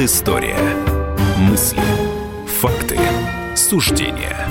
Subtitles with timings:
[0.00, 0.56] Предыстория.
[1.40, 1.82] Мысли,
[2.46, 2.98] факты,
[3.54, 4.48] суждения.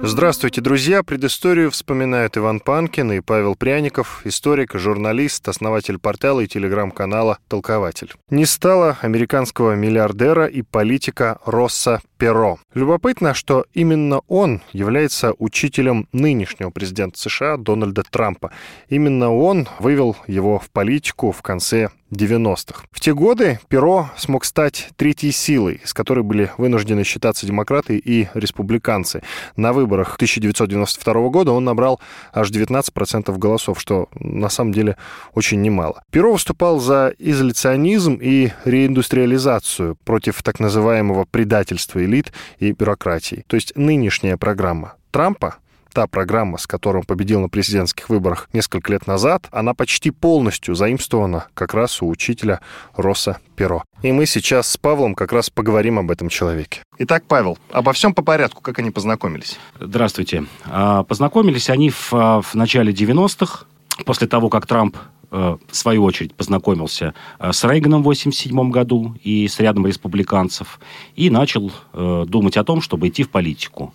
[0.00, 1.02] Здравствуйте, друзья!
[1.02, 8.12] Предысторию вспоминают Иван Панкин и Павел Пряников, историк, журналист, основатель портала и телеграм-канала «Толкователь».
[8.30, 12.58] Не стало американского миллиардера и политика Росса Перо.
[12.72, 18.52] Любопытно, что именно он является учителем нынешнего президента США Дональда Трампа.
[18.88, 22.84] Именно он вывел его в политику в конце 90-х.
[22.90, 28.28] В те годы Перо смог стать третьей силой, с которой были вынуждены считаться демократы и
[28.34, 29.22] республиканцы.
[29.56, 32.00] На выборах 1992 года он набрал
[32.32, 34.96] аж 19% голосов, что на самом деле
[35.34, 36.02] очень немало.
[36.10, 43.44] Перо выступал за изоляционизм и реиндустриализацию против так называемого предательства элит и бюрократии.
[43.46, 45.56] То есть нынешняя программа Трампа
[45.94, 50.74] та программа, с которой он победил на президентских выборах несколько лет назад, она почти полностью
[50.74, 52.60] заимствована как раз у учителя
[52.96, 53.84] Росса Перо.
[54.02, 56.82] И мы сейчас с Павлом как раз поговорим об этом человеке.
[56.98, 58.60] Итак, Павел, обо всем по порядку.
[58.60, 59.58] Как они познакомились?
[59.80, 60.44] Здравствуйте.
[60.66, 63.66] А, познакомились они в, а, в начале 90-х,
[64.04, 64.96] после того, как Трамп
[65.36, 70.78] Э, в свою очередь, познакомился э, с Рейганом в 1987 году и с рядом республиканцев,
[71.16, 73.92] и начал э, думать о том, чтобы идти в политику.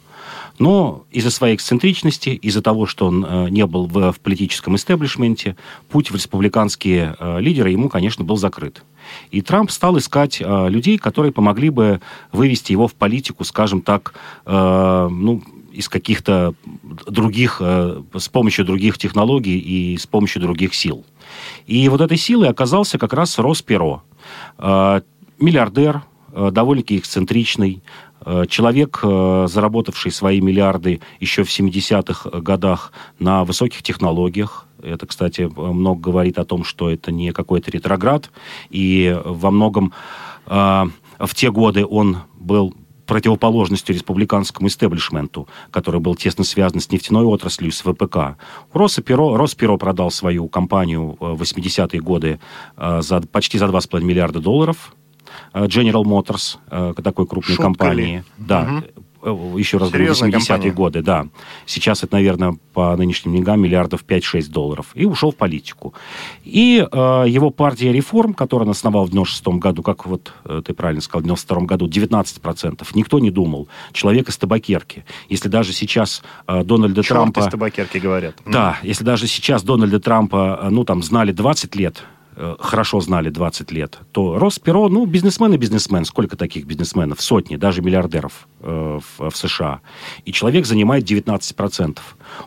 [0.58, 5.56] Но из-за своей эксцентричности, из-за того, что он не был в, в политическом истеблишменте,
[5.90, 8.84] путь в республиканские лидеры ему, конечно, был закрыт.
[9.32, 14.14] И Трамп стал искать людей, которые помогли бы вывести его в политику, скажем так,
[14.46, 15.42] ну,
[15.72, 16.54] из каких-то
[17.08, 21.06] других, с помощью других технологий и с помощью других сил.
[21.68, 24.04] И вот этой силой оказался как раз Рос Перо.
[24.58, 25.02] Э,
[25.40, 28.09] миллиардер, э, довольно-таки эксцентричный, э,
[28.48, 34.68] человек, заработавший свои миллиарды еще в 70-х годах на высоких технологиях.
[34.82, 38.30] Это, кстати, много говорит о том, что это не какой-то ретроград.
[38.70, 39.94] И во многом
[40.46, 42.74] в те годы он был
[43.10, 48.38] противоположностью республиканскому истеблишменту, который был тесно связан с нефтяной отраслью, с ВПК.
[48.72, 52.40] Росперо, Росперо продал свою компанию э, в 80-е годы
[52.78, 54.94] э, за, почти за 2,5 миллиарда долларов.
[55.54, 56.58] Э, General Motors,
[57.02, 58.18] такой крупной Шутка компании.
[58.18, 58.24] Ли?
[58.38, 59.04] Да, угу.
[59.22, 61.28] Э, еще раз говорю, 80-е годы, да.
[61.66, 64.88] Сейчас это, наверное, по нынешним деньгам миллиардов 5-6 долларов.
[64.94, 65.94] И ушел в политику.
[66.44, 70.74] И э, его партия реформ, которую он основал в 96 году, как вот э, ты
[70.74, 72.88] правильно сказал, в 92 году, 19%.
[72.94, 73.68] Никто не думал.
[73.92, 75.04] Человек из табакерки.
[75.28, 77.40] Если даже сейчас э, Дональда Черт Трампа...
[77.42, 78.36] из табакерки говорят.
[78.46, 82.19] Да, если даже сейчас Дональда Трампа, э, ну, там, знали 20 лет, Э,
[82.60, 86.06] хорошо знали 20 лет, то Росперо, ну, бизнесмен и бизнесмен.
[86.06, 87.22] Сколько таких бизнесменов?
[87.22, 89.82] Сотни, даже миллиардеров э, в, в США.
[90.26, 91.98] И человек занимает 19%.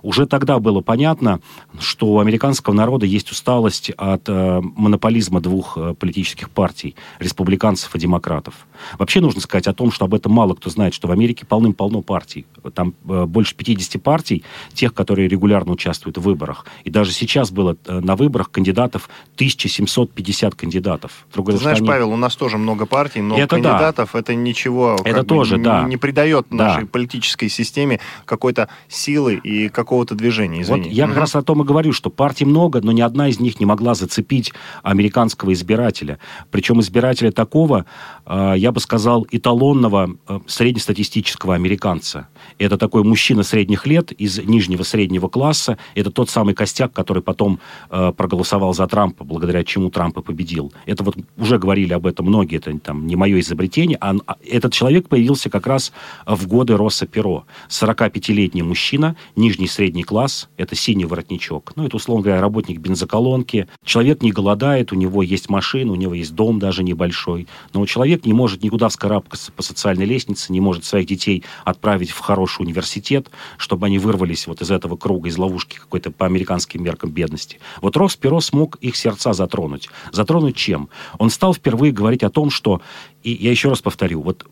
[0.02, 1.40] Уже тогда было понятно,
[1.78, 7.98] что у американского народа есть усталость от э, монополизма двух э, политических партий, республиканцев и
[7.98, 8.66] демократов.
[8.98, 12.02] Вообще нужно сказать о том, что об этом мало кто знает, что в Америке полным-полно
[12.02, 12.46] партий.
[12.74, 16.66] Там э, больше 50 партий, тех, которые регулярно участвуют в выборах.
[16.84, 21.26] И даже сейчас было э, на выборах кандидатов 1700 750 кандидатов.
[21.32, 21.88] Другое Ты знаешь, они...
[21.88, 24.10] Павел, у нас тоже много партий, много это кандидатов.
[24.12, 24.18] Да.
[24.18, 25.84] Это ничего это тоже, бы, да.
[25.84, 26.56] не придает да.
[26.56, 30.62] нашей политической системе какой-то силы и какого-то движения.
[30.62, 30.82] Извини.
[30.82, 33.40] Вот я как раз о том и говорю, что партий много, но ни одна из
[33.40, 34.52] них не могла зацепить
[34.82, 36.18] американского избирателя.
[36.50, 37.86] Причем избирателя такого,
[38.26, 42.28] э, я бы сказал, эталонного э, среднестатистического американца.
[42.58, 45.78] Это такой мужчина средних лет из нижнего среднего класса.
[45.94, 47.58] Это тот самый костяк, который потом
[47.90, 50.72] э, проголосовал за Трампа, благодаря чему Трамп и победил.
[50.86, 54.72] Это вот уже говорили об этом многие, это там не мое изобретение, а, а этот
[54.72, 55.92] человек появился как раз
[56.26, 57.44] в годы Росса Перо.
[57.68, 61.72] 45-летний мужчина, нижний средний класс, это синий воротничок.
[61.76, 63.68] Ну, это, условно говоря, работник бензоколонки.
[63.84, 67.48] Человек не голодает, у него есть машина, у него есть дом даже небольшой.
[67.72, 72.18] Но человек не может никуда вскарабкаться по социальной лестнице, не может своих детей отправить в
[72.18, 77.10] хороший университет, чтобы они вырвались вот из этого круга, из ловушки какой-то по американским меркам
[77.10, 77.58] бедности.
[77.80, 79.88] Вот Росс Перо смог их сердца затронуть.
[80.12, 80.88] Затронуть чем?
[81.18, 82.80] Он стал впервые говорить о том, что,
[83.22, 84.46] и я еще раз повторю, вот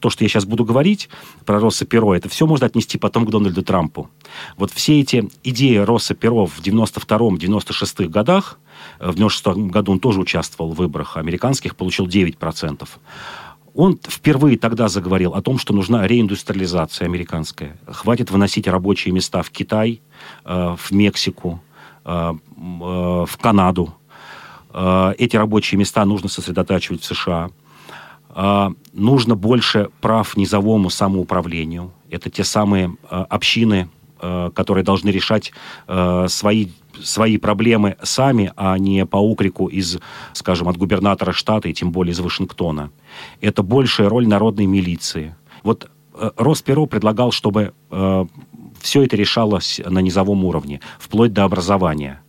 [0.00, 1.08] то, что я сейчас буду говорить
[1.44, 4.08] про Росса Перо, это все можно отнести потом к Дональду Трампу.
[4.56, 8.58] Вот все эти идеи Росса Перо в 92-96 годах,
[9.00, 12.88] э, в 96 году он тоже участвовал в выборах американских, получил 9%.
[13.74, 17.78] Он впервые тогда заговорил о том, что нужна реиндустриализация американская.
[17.86, 20.02] Хватит выносить рабочие места в Китай,
[20.44, 21.62] э, в Мексику,
[22.04, 23.94] э, в Канаду.
[24.72, 27.50] Э, эти рабочие места нужно сосредотачивать в США.
[28.34, 31.92] Э, нужно больше прав низовому самоуправлению.
[32.10, 33.88] Это те самые э, общины
[34.20, 35.52] э, которые должны решать
[36.28, 36.68] свои
[37.00, 39.98] свои проблемы сами, а не по укрику из,
[40.32, 42.90] скажем, от губернатора штата и тем более из Вашингтона.
[43.40, 45.34] Это большая роль народной милиции.
[45.62, 48.26] Вот э, Росперо предлагал, чтобы э,
[48.80, 52.22] все это решалось на низовом уровне, вплоть до образования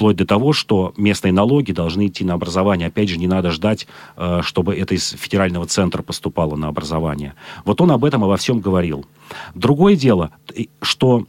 [0.00, 2.88] вплоть до того, что местные налоги должны идти на образование.
[2.88, 3.86] Опять же, не надо ждать,
[4.16, 7.34] э, чтобы это из федерального центра поступало на образование.
[7.66, 9.04] Вот он об этом и во всем говорил.
[9.54, 10.30] Другое дело,
[10.80, 11.26] что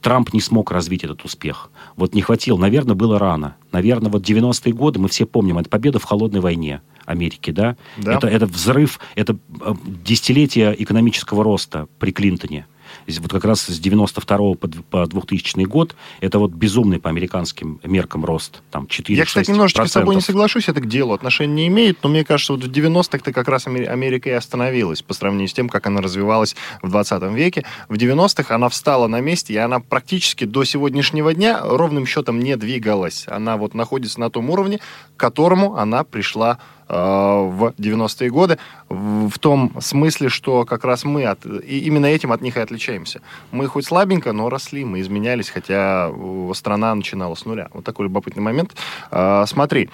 [0.00, 1.70] Трамп не смог развить этот успех.
[1.96, 2.56] Вот не хватило.
[2.56, 3.56] Наверное, было рано.
[3.72, 7.76] Наверное, вот 90-е годы, мы все помним, это победа в холодной войне Америки, да?
[7.98, 8.14] да.
[8.14, 12.64] Это, это взрыв, это э, десятилетие экономического роста при Клинтоне
[13.06, 18.24] вот как раз с 92 по, по 2000 год, это вот безумный по американским меркам
[18.24, 21.68] рост, там 4 Я, кстати, немножечко с тобой не соглашусь, это к делу отношения не
[21.68, 25.52] имеет, но мне кажется, вот в 90-х-то как раз Америка и остановилась по сравнению с
[25.52, 27.64] тем, как она развивалась в 20 веке.
[27.88, 32.56] В 90-х она встала на месте, и она практически до сегодняшнего дня ровным счетом не
[32.56, 33.24] двигалась.
[33.28, 34.78] Она вот находится на том уровне,
[35.16, 36.58] к которому она пришла
[36.92, 38.58] в 90-е годы,
[38.88, 43.22] в том смысле, что как раз мы от, и именно этим от них и отличаемся.
[43.50, 47.68] Мы хоть слабенько, но росли, мы изменялись, хотя э, страна начинала с нуля.
[47.72, 48.74] Вот такой любопытный момент.
[49.10, 49.88] Э, смотри,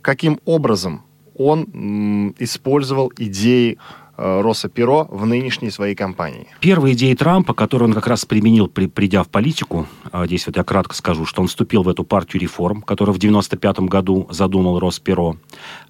[0.00, 1.02] каким образом
[1.34, 3.78] он использовал идеи
[4.18, 6.46] Э, Росса Перо в нынешней своей кампании.
[6.60, 9.86] Первая идея Трампа, которую он как раз применил, при, придя в политику,
[10.26, 13.80] здесь вот я кратко скажу, что он вступил в эту партию реформ, которую в 95
[13.80, 15.36] году задумал Росс Перо.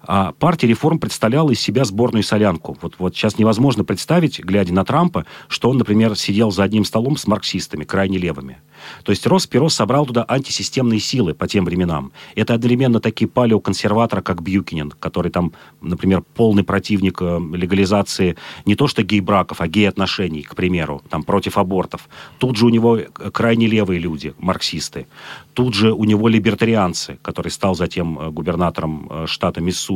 [0.05, 2.77] А партия реформ представляла из себя сборную солянку.
[2.81, 7.15] Вот, вот сейчас невозможно представить, глядя на Трампа, что он, например, сидел за одним столом
[7.15, 8.57] с марксистами, крайне левыми.
[9.03, 12.11] То есть Росс Перо собрал туда антисистемные силы по тем временам.
[12.35, 18.35] Это одновременно такие палеоконсерваторы, как Бьюкинен, который там, например, полный противник э, легализации
[18.65, 22.09] не то что гей-браков, а гей-отношений, к примеру, там против абортов.
[22.39, 22.99] Тут же у него
[23.31, 25.07] крайне левые люди, марксисты.
[25.53, 29.92] Тут же у него либертарианцы, который стал затем э, губернатором э, штата Миссури.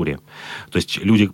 [0.71, 1.29] То есть люди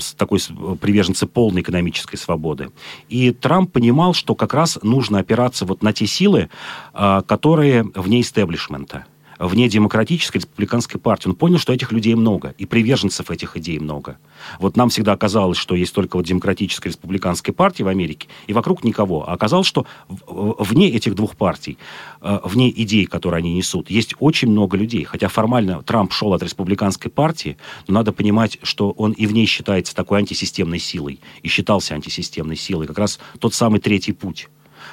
[0.00, 0.40] с такой
[0.80, 2.70] приверженцы полной экономической свободы.
[3.08, 6.50] И Трамп понимал, что как раз нужно опираться вот на те силы,
[6.92, 9.06] а, которые вне истеблишмента
[9.46, 11.28] вне демократической республиканской партии.
[11.28, 14.18] Он понял, что этих людей много, и приверженцев этих идей много.
[14.58, 18.84] Вот нам всегда казалось, что есть только вот демократическая республиканская партия в Америке, и вокруг
[18.84, 19.28] никого.
[19.28, 21.76] А оказалось, что вне этих двух партий,
[22.20, 25.04] а, вне идей, которые они несут, есть очень много людей.
[25.04, 27.56] Хотя формально Трамп шел от республиканской партии,
[27.88, 32.56] но надо понимать, что он и в ней считается такой антисистемной силой, и считался антисистемной
[32.56, 32.86] силой.
[32.86, 34.48] Как раз тот самый третий путь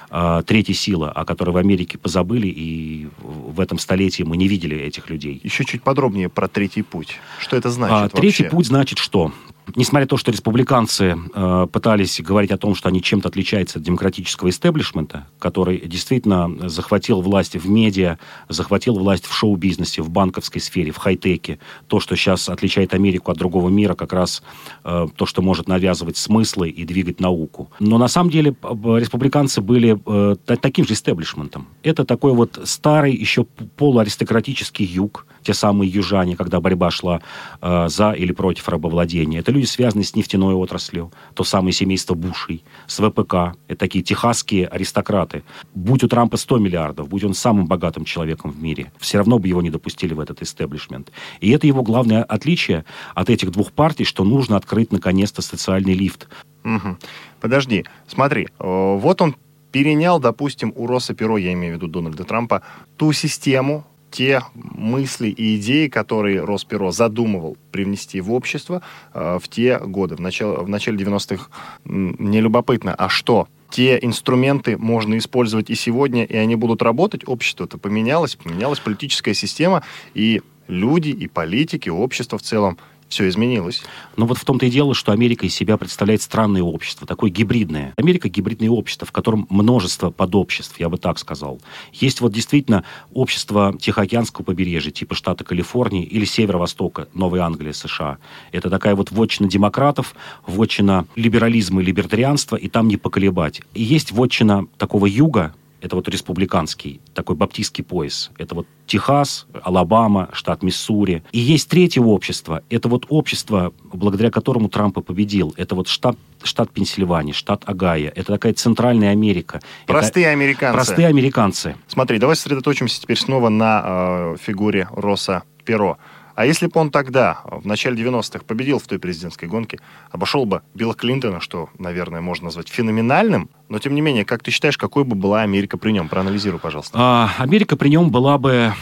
[0.10, 4.78] э, третья сила, о которой в Америке позабыли, и в этом столетии мы не видели
[4.78, 5.40] этих людей.
[5.44, 7.18] Еще чуть подробнее про третий путь.
[7.40, 9.32] Что это значит а, Третий путь значит что?
[9.75, 13.86] Несмотря на то, что республиканцы э, пытались говорить о том, что они чем-то отличаются от
[13.86, 18.18] демократического истеблишмента, который действительно захватил власть в медиа,
[18.48, 23.38] захватил власть в шоу-бизнесе, в банковской сфере, в хай-теке, то, что сейчас отличает Америку от
[23.38, 24.44] другого мира, как раз
[24.83, 27.69] э, то, что может навязывать смыслы и двигать науку.
[27.80, 31.68] Но на самом деле республиканцы были э, таким же истеблишментом.
[31.83, 33.45] Это такой вот старый, еще
[33.77, 37.21] полуаристократический юг, те самые южане, когда борьба шла
[37.62, 39.39] э, за или против рабовладения.
[39.39, 43.58] Это люди, связанные с нефтяной отраслью, то самое семейство Бушей, с ВПК.
[43.68, 45.44] Это такие техасские аристократы.
[45.74, 49.48] Будь у Трампа 100 миллиардов, будь он самым богатым человеком в мире, все равно бы
[49.48, 51.12] его не допустили в этот истеблишмент.
[51.40, 56.28] И это его главное отличие от этих двух партий, что нужно открыть наконец-то социальный лифт.
[56.64, 56.98] Угу.
[57.40, 59.36] Подожди, смотри, э, вот он
[59.72, 62.64] перенял, допустим, у Росса Перо, я имею в виду Дональда Трампа,
[62.98, 68.81] ту систему, те мысли и идеи, которые Росперо задумывал привнести в общество
[69.13, 71.47] э, в те годы, в начале, в начале 90-х.
[71.85, 73.47] Мне любопытно, а что?
[73.69, 77.28] Те инструменты можно использовать и сегодня, и они будут работать.
[77.28, 82.78] Общество-то поменялось, поменялась политическая система, и люди, и политики, общество в целом
[83.09, 83.83] все изменилось.
[84.16, 87.94] Но вот в том-то и дело, что Америка из себя представляет странное общество, такое гибридное.
[87.97, 91.59] Америка— гибридное общество, в котором множество подобществ, я бы так сказал.
[91.92, 98.18] Есть вот действительно общество Тихоокеанского побережья, типа штата Калифорнии или Северо-Востока, Новой Англии, США.
[98.51, 103.61] Это такая вот вотчина демократов, вотчина либерализма и либертарианства, и там не поколебать.
[103.73, 108.31] И есть вотчина такого юга, это вот республиканский, такой баптистский пояс.
[108.38, 111.24] Это вот Техас, Алабама, штат Миссури.
[111.31, 112.64] И есть третье общество.
[112.69, 115.54] Это вот общество, благодаря которому Трамп и победил.
[115.57, 118.12] Это вот штат, штат Пенсильвания, штат Агая.
[118.16, 119.62] Это такая центральная Америка.
[119.86, 120.74] Простые это американцы.
[120.76, 121.76] Простые американцы.
[121.88, 125.98] Смотри, давай сосредоточимся теперь снова на э, фигуре Росса Перо
[126.40, 129.78] А если бы он тогда, в начале 90-х, победил в той президентской гонке,
[130.10, 134.50] обошел бы Билла Клинтона, что, наверное, можно назвать феноменальным, но, тем не менее, как ты
[134.50, 136.08] считаешь, какой бы была Америка при нем?
[136.08, 136.98] Проанализируй, пожалуйста.
[136.98, 138.74] А, Америка при нем была бы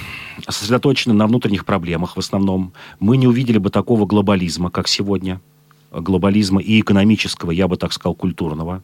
[0.47, 2.73] сосредоточена на внутренних проблемах в основном.
[2.99, 5.41] Мы не увидели бы такого глобализма, как сегодня.
[5.91, 8.83] Глобализма и экономического, я бы так сказал, культурного.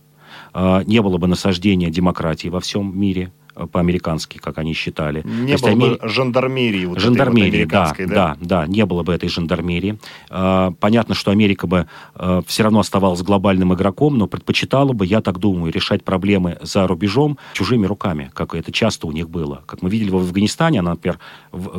[0.51, 3.31] А, не было бы насаждения демократии во всем мире–
[3.71, 5.21] по-американски, как они считали.
[5.25, 5.89] Не было Амери...
[5.89, 6.85] бы жандармерии.
[6.85, 9.99] Вот жандармерии, вот да, да, да, да, не было бы этой жандармерии.
[10.29, 15.21] А, понятно, что Америка бы а, все равно оставалась глобальным игроком, но предпочитала бы, я
[15.21, 19.63] так думаю, решать проблемы за рубежом чужими руками, как это часто у них было.
[19.65, 21.19] Как мы видели в Афганистане, она, например,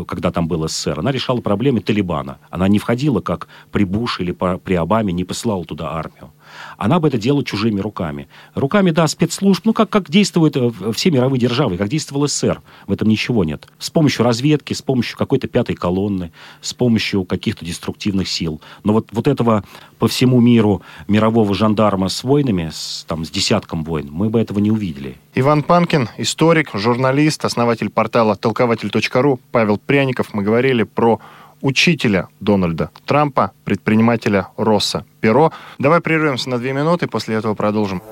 [0.07, 2.39] когда там был СССР, она решала проблемы Талибана.
[2.51, 6.33] Она не входила, как при Буше или при Обаме, не посылала туда армию
[6.77, 8.29] она бы это делала чужими руками.
[8.55, 12.61] Руками, да, спецслужб, ну, как, как действуют э, все мировые державы, как действовал СССР.
[12.87, 13.69] В этом ничего нет.
[13.79, 18.61] С помощью разведки, с помощью какой-то пятой колонны, с помощью каких-то деструктивных сил.
[18.83, 19.65] Но вот, вот этого
[19.99, 24.59] по всему миру мирового жандарма с войнами, с, там, с десятком войн, мы бы этого
[24.59, 25.17] не увидели.
[25.35, 30.35] Иван Панкин, историк, журналист, основатель портала толкователь.ру, Павел Пряников.
[30.35, 31.21] Мы говорили про
[31.65, 35.51] учителя Дональда Трампа, предпринимателя Росса Перо.
[35.79, 38.03] Давай прервемся на две минуты, после этого продолжим.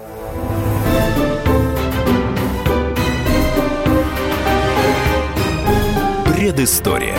[6.34, 7.18] Предыстория.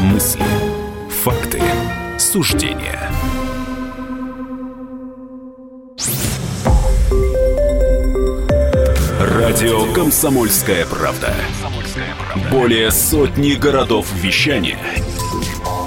[0.00, 0.44] Мысли.
[1.24, 1.60] Факты.
[2.18, 3.10] Суждения.
[9.18, 11.34] Радио «Комсомольская правда».
[12.50, 14.78] Более сотни городов вещания–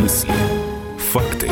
[0.00, 0.34] Мысли,
[0.98, 1.48] факты,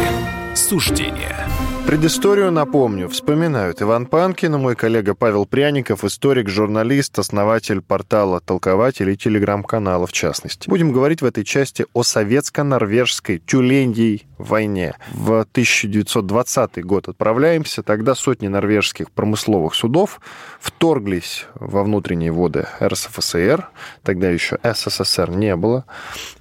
[0.55, 1.49] суждения.
[1.87, 3.09] Предысторию напомню.
[3.09, 10.13] Вспоминают Иван Панкин, мой коллега Павел Пряников, историк, журналист, основатель портала «Толкователь» и телеграм-канала в
[10.13, 10.69] частности.
[10.69, 14.95] Будем говорить в этой части о советско-норвежской тюленьей войне.
[15.13, 17.83] В 1920 год отправляемся.
[17.83, 20.21] Тогда сотни норвежских промысловых судов
[20.61, 23.69] вторглись во внутренние воды РСФСР.
[24.03, 25.85] Тогда еще СССР не было.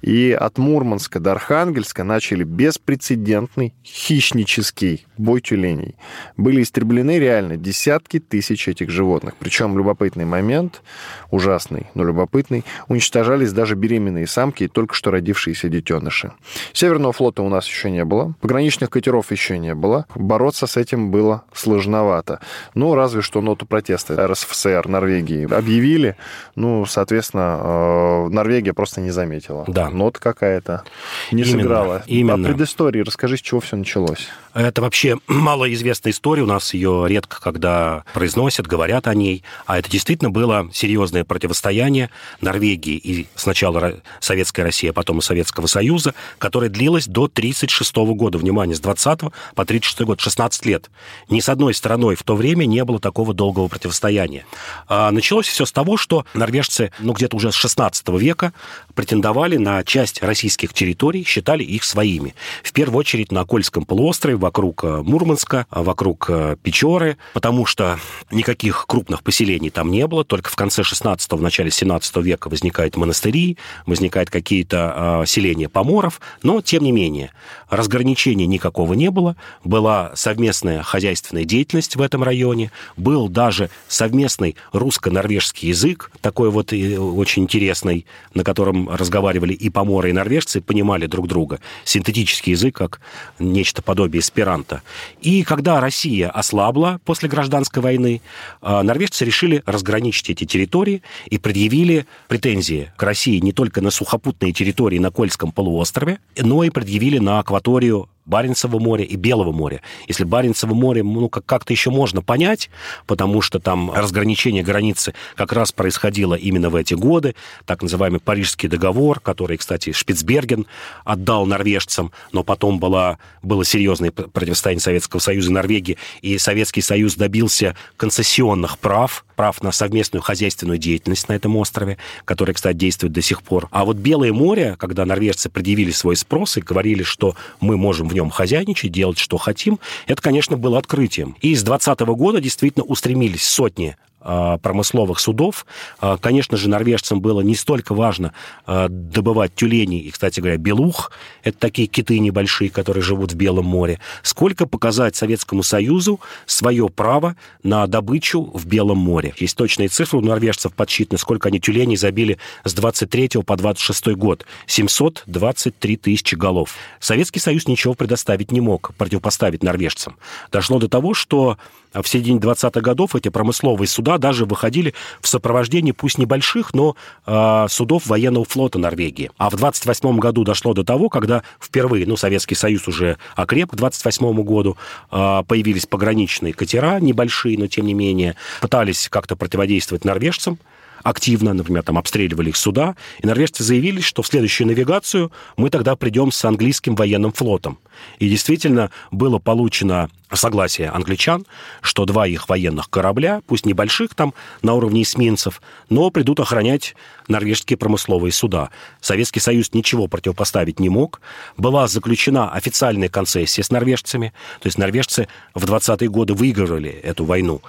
[0.02, 5.96] И от Мурманска до Архангельска начали беспрецедентный хищнический бой тюленей.
[6.36, 9.34] Были истреблены реально десятки тысяч этих животных.
[9.38, 10.82] Причем любопытный момент,
[11.30, 16.32] ужасный, но любопытный, уничтожались даже беременные самки и только что родившиеся детеныши.
[16.72, 21.10] Северного флота у нас еще не было, пограничных катеров еще не было, бороться с этим
[21.10, 22.40] было сложновато.
[22.74, 26.16] Ну, разве что ноту протеста РСФСР Норвегии объявили,
[26.56, 29.64] ну, соответственно, э, Норвегия просто не заметила.
[29.68, 29.90] Да.
[29.90, 30.82] Нота какая-то
[31.30, 32.02] не именно, сыграла.
[32.06, 32.48] Именно.
[32.48, 34.28] О предыстории расскажи, с чего все началось.
[34.54, 39.90] Это вообще малоизвестная история, у нас ее редко когда произносят, говорят о ней, а это
[39.90, 42.10] действительно было серьезное противостояние
[42.40, 47.28] Норвегии и сначала Советской России, а потом и Советского Союза, которое длилось до
[47.74, 48.38] 1936 года.
[48.38, 49.20] Внимание, с 20
[49.54, 50.90] по 36 год, 16 лет.
[51.28, 54.46] Ни с одной стороной в то время не было такого долгого противостояния.
[54.88, 58.52] А началось все с того, что норвежцы, ну, где-то уже с 16 века
[58.94, 62.34] претендовали на часть российских территорий, считали их своими.
[62.62, 67.98] В первую очередь на Кольском полуострове, вокруг э, Мурманска, а вокруг э, Печоры, потому что
[68.30, 72.96] никаких крупных поселений там не было, только в конце 16-го, в начале 17 века возникают
[72.96, 77.32] монастыри, возникают какие-то э, селения поморов, но, тем не менее,
[77.70, 85.68] разграничения никакого не было, была совместная хозяйственная деятельность в этом районе, был даже совместный русско-норвежский
[85.68, 91.60] язык, такой вот очень интересный, на котором разговаривали и поморы, и норвежцы, понимали друг друга.
[91.84, 93.00] Синтетический язык, как
[93.38, 94.82] нечто подобие эсперанто.
[95.20, 98.20] И когда Россия ослабла после гражданской войны,
[98.60, 104.52] а, норвежцы решили разграничить эти территории и предъявили претензии к России не только на сухопутные
[104.52, 109.82] территории на Кольском полуострове, но и предъявили на акваторию Баренцево море и Белого моря.
[110.08, 112.70] Если Баренцево море, ну, как-то еще можно понять,
[113.06, 117.34] потому что там разграничение границы как раз происходило именно в эти годы,
[117.66, 120.66] так называемый Парижский договор, который, кстати, Шпицберген
[121.04, 127.16] отдал норвежцам, но потом была, было серьезное противостояние Советского Союза и Норвегии, и Советский Союз
[127.16, 133.22] добился концессионных прав прав на совместную хозяйственную деятельность на этом острове, который, кстати, действует до
[133.22, 133.68] сих пор.
[133.70, 138.14] А вот Белое море, когда норвежцы предъявили свой спрос и говорили, что мы можем в
[138.14, 141.36] нем хозяйничать, делать, что хотим, это, конечно, было открытием.
[141.40, 145.66] И с 2020 года действительно устремились сотни промысловых судов.
[146.00, 148.32] А, конечно же, норвежцам было не столько важно
[148.66, 151.12] а, добывать тюленей и, кстати говоря, белух,
[151.42, 157.36] это такие киты небольшие, которые живут в Белом море, сколько показать Советскому Союзу свое право
[157.62, 159.34] на добычу в Белом море.
[159.36, 164.46] Есть точные цифры у норвежцев подсчитаны, сколько они тюленей забили с 23 по 26 год.
[164.66, 166.74] 723 тысячи голов.
[167.00, 170.16] Советский Союз ничего предоставить не мог, противопоставить норвежцам.
[170.50, 171.58] Дошло до того, что
[172.02, 176.96] в середине 20-х годов эти промысловые суда даже выходили в сопровождении, пусть небольших, но
[177.26, 179.30] э, судов военного флота Норвегии.
[179.36, 183.74] А в 28 году дошло до того, когда впервые, ну, Советский Союз уже окреп к
[183.74, 184.76] 28 году,
[185.10, 190.58] э, появились пограничные катера небольшие, но тем не менее, пытались как-то противодействовать норвежцам,
[191.04, 195.94] активно, например, там обстреливали их суда, и норвежцы заявили, что в следующую навигацию мы тогда
[195.94, 197.78] придем с английским военным флотом.
[198.18, 201.46] И действительно было получено согласие англичан,
[201.80, 206.96] что два их военных корабля, пусть небольших там на уровне эсминцев, но придут охранять
[207.28, 208.70] норвежские промысловые суда.
[209.00, 211.20] Советский Союз ничего противопоставить не мог.
[211.56, 217.60] Была заключена официальная концессия с норвежцами, то есть норвежцы в 20-е годы выигрывали эту войну.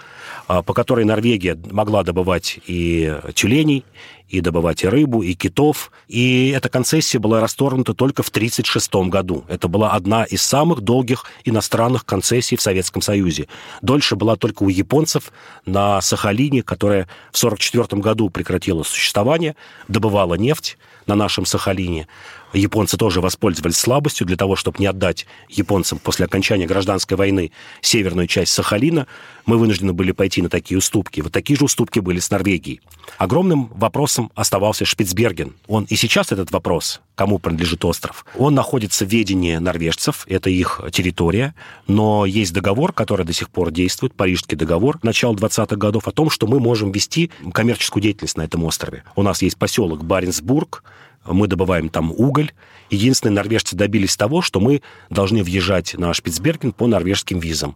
[0.48, 3.84] А, по которой Норвегия могла добывать и тюленей,
[4.30, 5.92] и добывать и рыбу, и китов.
[6.08, 9.46] И эта концессия была расторгнута только в 1936 году.
[9.48, 13.48] Это была одна из самых долгих иностранных концессий в Советском Союзе.
[13.82, 15.32] Дольше была только у японцев
[15.66, 19.56] на Сахалине, которая в 1944 году прекратила существование,
[19.88, 22.08] добывала нефть на нашем Сахалине.
[22.56, 28.28] Японцы тоже воспользовались слабостью для того, чтобы не отдать японцам после окончания гражданской войны северную
[28.28, 29.08] часть Сахалина.
[29.46, 31.20] Мы вынуждены были пойти на такие уступки.
[31.20, 32.80] Вот такие же уступки были с Норвегией.
[33.18, 35.54] Огромным вопросом оставался Шпицберген.
[35.68, 40.82] Он и сейчас этот вопрос, кому принадлежит остров, он находится в ведении норвежцев, это их
[40.92, 41.56] территория,
[41.88, 46.30] но есть договор, который до сих пор действует, Парижский договор начала 20-х годов, о том,
[46.30, 49.04] что мы можем вести коммерческую деятельность на этом острове.
[49.16, 50.84] У нас есть поселок Баренцбург,
[51.26, 52.52] мы добываем там уголь.
[52.90, 57.76] Единственные норвежцы добились того, что мы должны въезжать на Шпицберген по норвежским визам.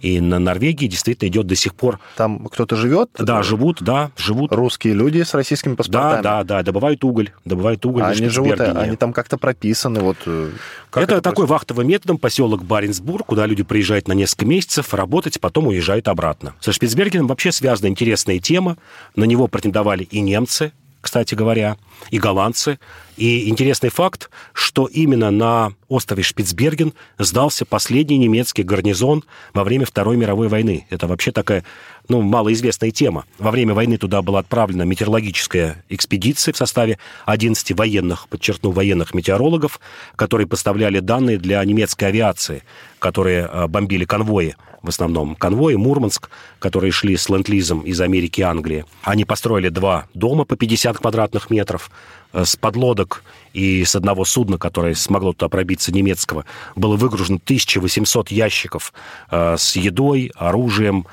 [0.00, 1.98] И на Норвегии действительно идет до сих пор...
[2.16, 3.10] Там кто-то живет?
[3.18, 4.52] Да, живут, да, живут.
[4.52, 6.22] Русские люди с российскими паспортами?
[6.22, 8.02] Да, да, да, добывают уголь, добывают уголь.
[8.02, 10.16] А они живут, они там как-то прописаны, вот...
[10.26, 10.50] Э,
[10.90, 11.50] как это, это такой происходит?
[11.50, 16.54] вахтовым методом поселок Баренцбург, куда люди приезжают на несколько месяцев работать, потом уезжают обратно.
[16.60, 18.76] Со Шпицбергеном вообще связана интересная тема.
[19.16, 21.76] На него претендовали и немцы, кстати говоря,
[22.10, 22.78] и голландцы.
[23.16, 30.16] И интересный факт, что именно на острове Шпицберген сдался последний немецкий гарнизон во время Второй
[30.16, 30.86] мировой войны.
[30.90, 31.64] Это вообще такая,
[32.08, 33.24] ну, малоизвестная тема.
[33.38, 39.80] Во время войны туда была отправлена метеорологическая экспедиция в составе 11 военных, подчеркну, военных метеорологов,
[40.16, 42.62] которые поставляли данные для немецкой авиации,
[42.98, 48.44] которые э, бомбили конвои в основном конвои, Мурманск, которые шли с ленд-лизом из Америки и
[48.44, 48.84] Англии.
[49.02, 51.90] Они построили два дома по 50 квадратных метров,
[52.32, 56.44] э, с подлодок и с одного судна, которое смогло туда пробиться немецкого,
[56.76, 58.92] было выгружено 1800 ящиков
[59.30, 61.06] э, с едой, оружием,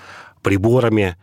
[0.45, 1.17] приборами.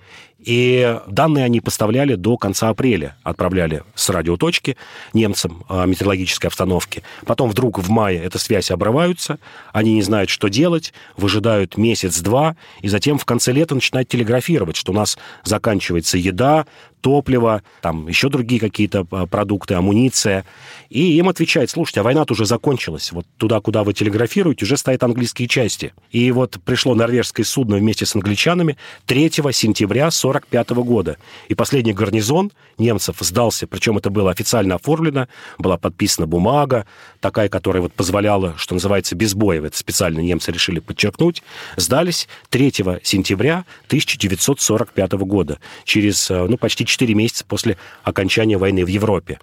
[0.44, 4.76] И данные они поставляли до конца апреля, отправляли с радиоточки
[5.12, 7.02] немцам о метеорологической обстановке.
[7.26, 9.38] Потом вдруг в мае эта связь обрываются,
[9.72, 14.92] они не знают, что делать, выжидают месяц-два, и затем в конце лета начинают телеграфировать, что
[14.92, 16.66] у нас заканчивается еда,
[17.02, 20.46] топливо, там еще другие какие-то а, продукты, амуниция.
[20.88, 23.12] И им отвечает, слушайте, а война-то уже закончилась.
[23.12, 25.92] Вот туда, куда вы телеграфируете, уже стоят английские части.
[26.11, 31.16] И вот пришло норвежское судно вместе с англичанами 3 сентября 1945 года.
[31.49, 36.87] И последний гарнизон немцев сдался, причем это было официально оформлено, была подписана бумага,
[37.21, 41.42] такая, которая вот позволяла, что называется, без боя, это специально немцы решили подчеркнуть,
[41.77, 48.88] сдались 3 сентября 1945 года, через э, ну, почти 4 месяца после окончания войны в
[48.88, 49.38] Европе.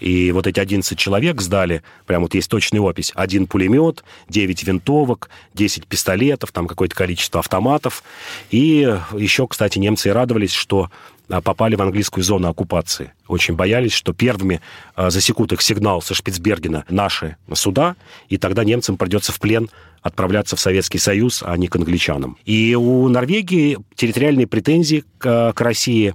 [0.00, 5.30] И вот эти 11 человек сдали, прям вот есть точный опись, один пулемет, 9 винтовок,
[5.54, 8.02] 10 пистолетов, там какое-то количество автоматов.
[8.50, 10.90] И еще, кстати, немцы радовались, что
[11.30, 13.12] а, попали в английскую зону оккупации.
[13.26, 14.60] Очень боялись, что первыми
[14.94, 17.96] а, засекут их сигнал со Шпицбергена наши суда,
[18.28, 19.68] и тогда немцам придется в плен
[20.00, 22.38] отправляться в Советский Союз, а не к англичанам.
[22.44, 26.14] И у Норвегии территориальные претензии к, к России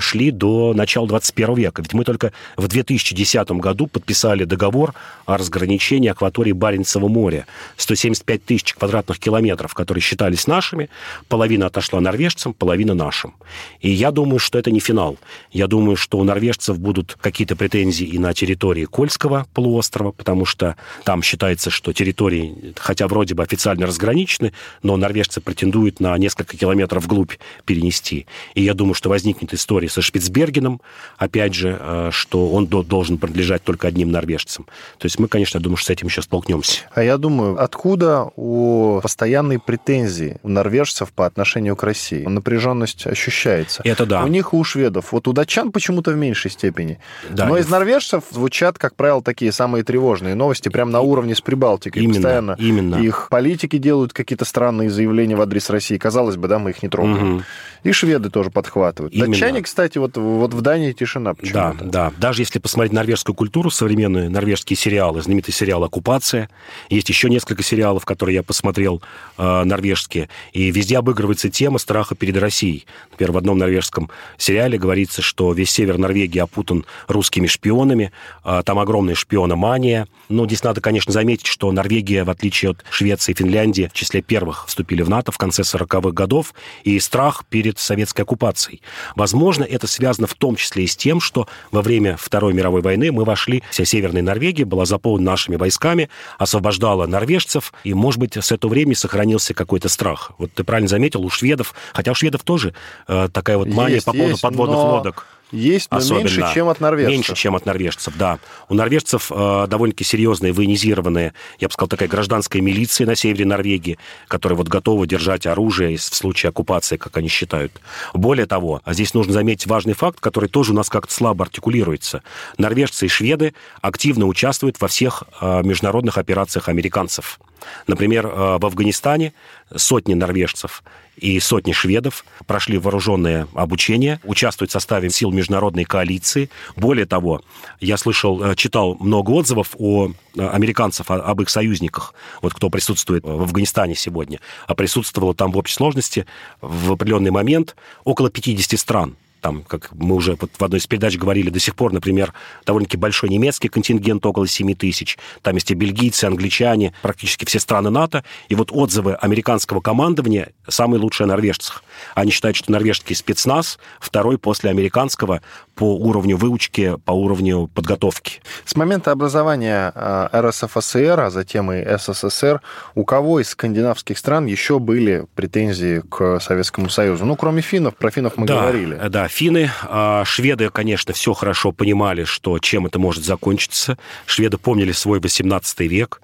[0.00, 1.82] шли до начала 21 века.
[1.82, 4.94] Ведь мы только в 2010 году подписали договор
[5.26, 7.46] о разграничении акватории Баренцева моря.
[7.76, 10.88] 175 тысяч квадратных километров, которые считались нашими.
[11.28, 13.34] Половина отошла норвежцам, половина нашим.
[13.80, 15.18] И я думаю, что это не финал.
[15.50, 20.76] Я думаю, что у норвежцев будут какие-то претензии и на территории Кольского полуострова, потому что
[21.04, 27.04] там считается, что территории, хотя вроде бы официально разграничены, но норвежцы претендуют на несколько километров
[27.04, 27.32] вглубь
[27.64, 28.26] перенести.
[28.54, 30.80] И я думаю, что возникнет история со Шпицбергеном,
[31.16, 34.66] опять же, э, что он должен принадлежать только одним норвежцам.
[34.98, 36.82] То есть мы, конечно, думаю, что с этим еще столкнемся.
[36.92, 42.24] А я думаю, откуда у постоянной претензии у норвежцев по отношению к России?
[42.24, 43.82] Напряженность ощущается.
[43.84, 44.24] Это да.
[44.24, 45.12] У них и у шведов.
[45.12, 46.98] Вот у датчан почему-то в меньшей степени.
[47.30, 51.40] Да, Но из норвежцев звучат, как правило, такие самые тревожные новости, прямо на уровне с
[51.40, 52.02] Прибалтикой.
[52.02, 52.96] Именно, Постоянно именно.
[52.96, 55.96] их политики делают какие-то странные заявления в адрес России.
[55.96, 57.36] Казалось бы, да, мы их не трогаем.
[57.36, 57.42] Угу.
[57.84, 59.14] И шведы тоже подхватывают.
[59.14, 59.34] Именно.
[59.40, 61.76] Датчане, кстати, вот, вот в Дании тишина почему-то.
[61.80, 62.12] Да, да.
[62.18, 66.48] Даже если посмотреть норвежскую культуру, современные норвежские сериалы, знаменитый сериал «Оккупация»,
[66.90, 69.02] есть еще несколько сериалов, которые я посмотрел,
[69.36, 72.86] э, норвежские, и везде обыгрывается тема страха перед Россией.
[73.10, 78.12] Например, в одном норвежском сериале говорится, что весь север Норвегии опутан русскими шпионами,
[78.44, 80.08] э, там огромная шпиономания.
[80.28, 84.22] Но здесь надо, конечно, заметить, что Норвегия, в отличие от Швеции и Финляндии, в числе
[84.22, 88.82] первых вступили в НАТО в конце 40-х годов, и страх перед советской оккупацией.
[89.28, 93.12] Возможно, это связано в том числе и с тем, что во время Второй мировой войны
[93.12, 98.52] мы вошли, вся Северная Норвегия была заполнена нашими войсками, освобождала норвежцев, и, может быть, с
[98.52, 100.32] этого времени сохранился какой-то страх.
[100.38, 102.72] Вот ты правильно заметил, у шведов, хотя у шведов тоже
[103.06, 104.92] э, такая вот мания есть, по поводу подводных но...
[104.94, 105.26] лодок.
[105.50, 106.24] Есть, но Особенно.
[106.24, 107.12] меньше, чем от норвежцев.
[107.12, 108.38] Меньше, чем от норвежцев, да.
[108.68, 113.98] У норвежцев э, довольно-таки серьезные, военизированные, я бы сказал, такая гражданская милиция на севере Норвегии,
[114.28, 117.72] которая вот готова держать оружие в случае оккупации, как они считают.
[118.12, 122.22] Более того, здесь нужно заметить важный факт, который тоже у нас как-то слабо артикулируется.
[122.58, 127.38] Норвежцы и шведы активно участвуют во всех э, международных операциях американцев.
[127.86, 129.32] Например, э, в Афганистане
[129.74, 130.82] сотни норвежцев
[131.16, 136.50] и сотни шведов прошли вооруженное обучение, участвуют в составе сил международной коалиции.
[136.76, 137.42] Более того,
[137.80, 143.24] я слышал, э, читал много отзывов о э, американцев, об их союзниках, вот кто присутствует
[143.24, 146.26] в Афганистане сегодня, а присутствовало там в общей сложности
[146.60, 151.50] в определенный момент около 50 стран там, как мы уже в одной из передач говорили,
[151.50, 152.32] до сих пор, например,
[152.66, 155.18] довольно-таки большой немецкий контингент, около 7 тысяч.
[155.42, 158.24] Там есть и бельгийцы, англичане, практически все страны НАТО.
[158.48, 161.82] И вот отзывы американского командования самые лучшие о норвежцах.
[162.14, 165.42] Они считают, что норвежский спецназ второй после американского
[165.74, 168.40] по уровню выучки, по уровню подготовки.
[168.64, 172.60] С момента образования э, РСФСР, а затем и СССР,
[172.94, 177.24] у кого из скандинавских стран еще были претензии к Советскому Союзу?
[177.24, 179.00] Ну, кроме финнов, про финнов мы да, говорили.
[179.08, 179.70] Да, финны.
[179.84, 183.96] А, шведы, конечно, все хорошо понимали, что чем это может закончиться.
[184.26, 186.20] Шведы помнили свой 18 век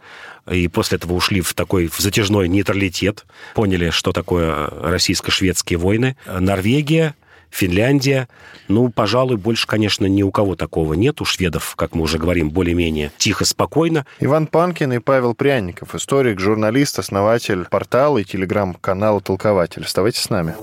[0.50, 3.24] и после этого ушли в такой в затяжной нейтралитет,
[3.54, 6.16] поняли, что такое российско-шведские войны.
[6.26, 7.14] Норвегия,
[7.50, 8.28] Финляндия.
[8.66, 11.20] Ну, пожалуй, больше, конечно, ни у кого такого нет.
[11.20, 14.06] У шведов, как мы уже говорим, более-менее тихо, спокойно.
[14.18, 19.84] Иван Панкин и Павел Пряников, историк, журналист, основатель портала и телеграм-канала «Толкователь».
[19.84, 20.54] Оставайтесь с нами.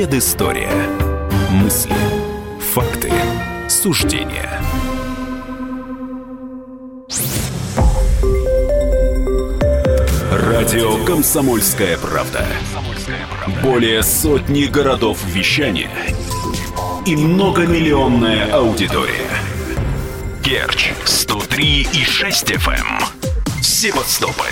[0.00, 0.72] Предыстория.
[1.50, 1.94] Мысли.
[2.72, 3.12] Факты.
[3.68, 4.58] Суждения.
[10.32, 12.46] Радио «Комсомольская правда».
[13.62, 15.90] Более сотни городов вещания
[17.04, 19.28] и многомиллионная аудитория.
[20.42, 23.04] Керчь 103 и 6 FM.
[23.60, 24.46] Севастополь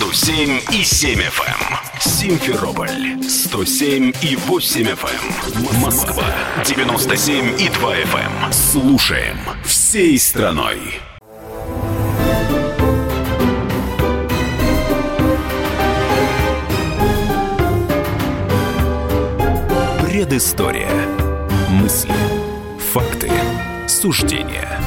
[0.00, 2.00] 107 и 7 FM.
[2.00, 5.78] Симферополь 107 и 8 FM.
[5.78, 6.24] Москва
[6.64, 8.50] 97 и 2 FM.
[8.50, 10.78] Слушаем всей страной.
[20.02, 20.90] Предыстория.
[21.68, 22.14] Мысли.
[22.90, 23.30] Факты.
[23.86, 24.79] Суждения.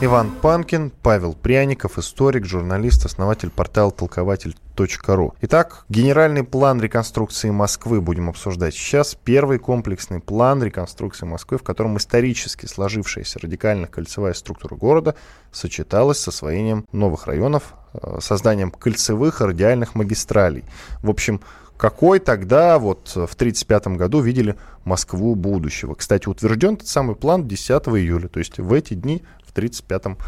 [0.00, 5.34] Иван Панкин, Павел Пряников, историк, журналист, основатель портала толкователь.ру.
[5.40, 9.16] Итак, генеральный план реконструкции Москвы будем обсуждать сейчас.
[9.16, 15.16] Первый комплексный план реконструкции Москвы, в котором исторически сложившаяся радикально-кольцевая структура города
[15.50, 20.64] сочеталась с освоением новых районов, э, созданием кольцевых и радиальных магистралей.
[21.02, 21.40] В общем,
[21.76, 25.94] какой тогда вот в 1935 году видели Москву будущего.
[25.94, 29.22] Кстати, утвержден этот самый план 10 июля, то есть в эти дни
[29.58, 30.18] 1935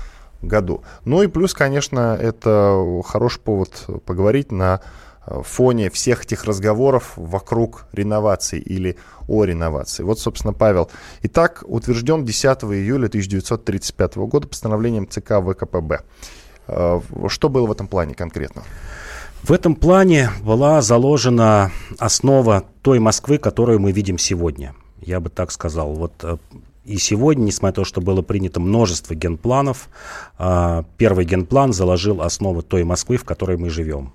[0.42, 0.82] году.
[1.04, 4.80] Ну и плюс, конечно, это хороший повод поговорить на
[5.26, 8.96] фоне всех этих разговоров вокруг реновации или
[9.28, 10.02] о реновации.
[10.02, 10.90] Вот, собственно, Павел.
[11.22, 16.00] Итак, утвержден 10 июля 1935 года постановлением ЦК ВКПБ.
[16.68, 18.62] Э, что было в этом плане конкретно?
[19.42, 24.74] В этом плане была заложена основа той Москвы, которую мы видим сегодня.
[25.00, 25.94] Я бы так сказал.
[25.94, 26.36] Вот э,
[26.84, 29.88] и сегодня, несмотря на то, что было принято множество генпланов,
[30.38, 34.12] э, первый генплан заложил основу той Москвы, в которой мы живем.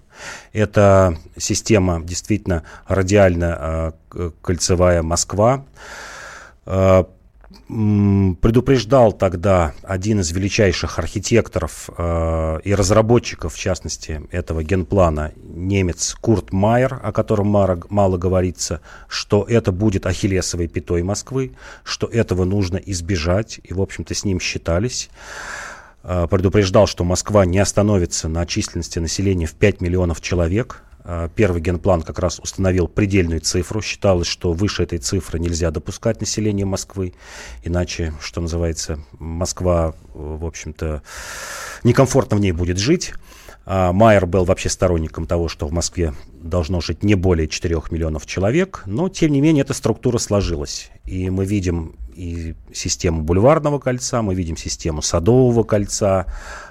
[0.53, 5.65] Это система действительно радиально-кольцевая Москва
[7.67, 16.53] предупреждал тогда один из величайших архитекторов э, и разработчиков, в частности, этого генплана, немец Курт
[16.53, 22.77] Майер, о котором мало, мало говорится, что это будет ахиллесовой пятой Москвы, что этого нужно
[22.77, 25.09] избежать, и, в общем-то, с ним считались.
[26.03, 30.83] Э, предупреждал, что Москва не остановится на численности населения в 5 миллионов человек,
[31.35, 33.81] первый генплан как раз установил предельную цифру.
[33.81, 37.13] Считалось, что выше этой цифры нельзя допускать население Москвы,
[37.63, 41.03] иначе, что называется, Москва, в общем-то,
[41.83, 43.13] некомфортно в ней будет жить.
[43.67, 48.27] А Майер был вообще сторонником того, что в Москве должно жить не более 4 миллионов
[48.27, 50.91] человек, но, тем не менее, эта структура сложилась.
[51.03, 56.27] И мы видим и систему бульварного кольца, мы видим систему Садового кольца,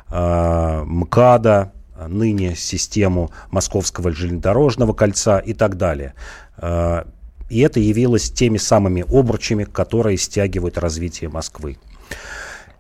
[0.09, 1.73] э, МКАДа,
[2.09, 6.15] ныне систему Московского железнодорожного кольца и так далее.
[6.57, 7.07] А,
[7.49, 11.79] и это явилось теми самыми обручами, которые стягивают развитие Москвы.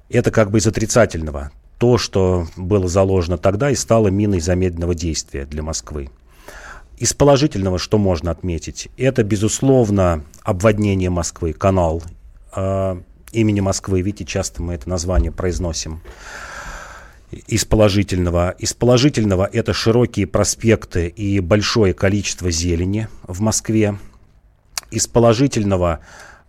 [0.09, 1.51] Это как бы из отрицательного.
[1.79, 6.11] То, что было заложено тогда и стало миной замедленного действия для Москвы.
[6.99, 12.03] Из положительного, что можно отметить, это, безусловно, обводнение Москвы, канал
[12.55, 12.97] э,
[13.33, 14.01] имени Москвы.
[14.01, 16.01] Видите, часто мы это название произносим
[17.47, 18.51] из положительного.
[18.59, 23.99] Из положительного это широкие проспекты и большое количество зелени в Москве.
[24.91, 26.01] Из положительного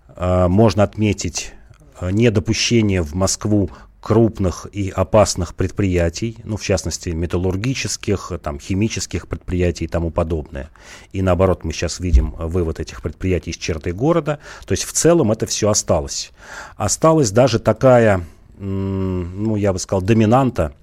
[0.08, 1.54] э, можно отметить
[2.00, 3.70] э, недопущение в Москву
[4.06, 10.70] крупных и опасных предприятий, ну, в частности, металлургических, там, химических предприятий и тому подобное.
[11.12, 14.38] И наоборот, мы сейчас видим вывод этих предприятий из черты города.
[14.68, 16.32] То есть в целом это все осталось.
[16.78, 18.24] Осталась даже такая
[18.58, 20.74] ну, я бы сказал, доминанта,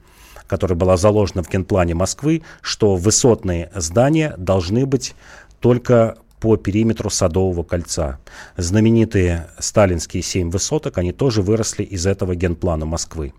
[0.47, 5.15] которая была заложена в генплане Москвы, что высотные здания должны быть
[5.61, 8.19] только по периметру Садового кольца.
[8.57, 13.33] Знаменитые сталинские семь высоток, они тоже выросли из этого генплана Москвы.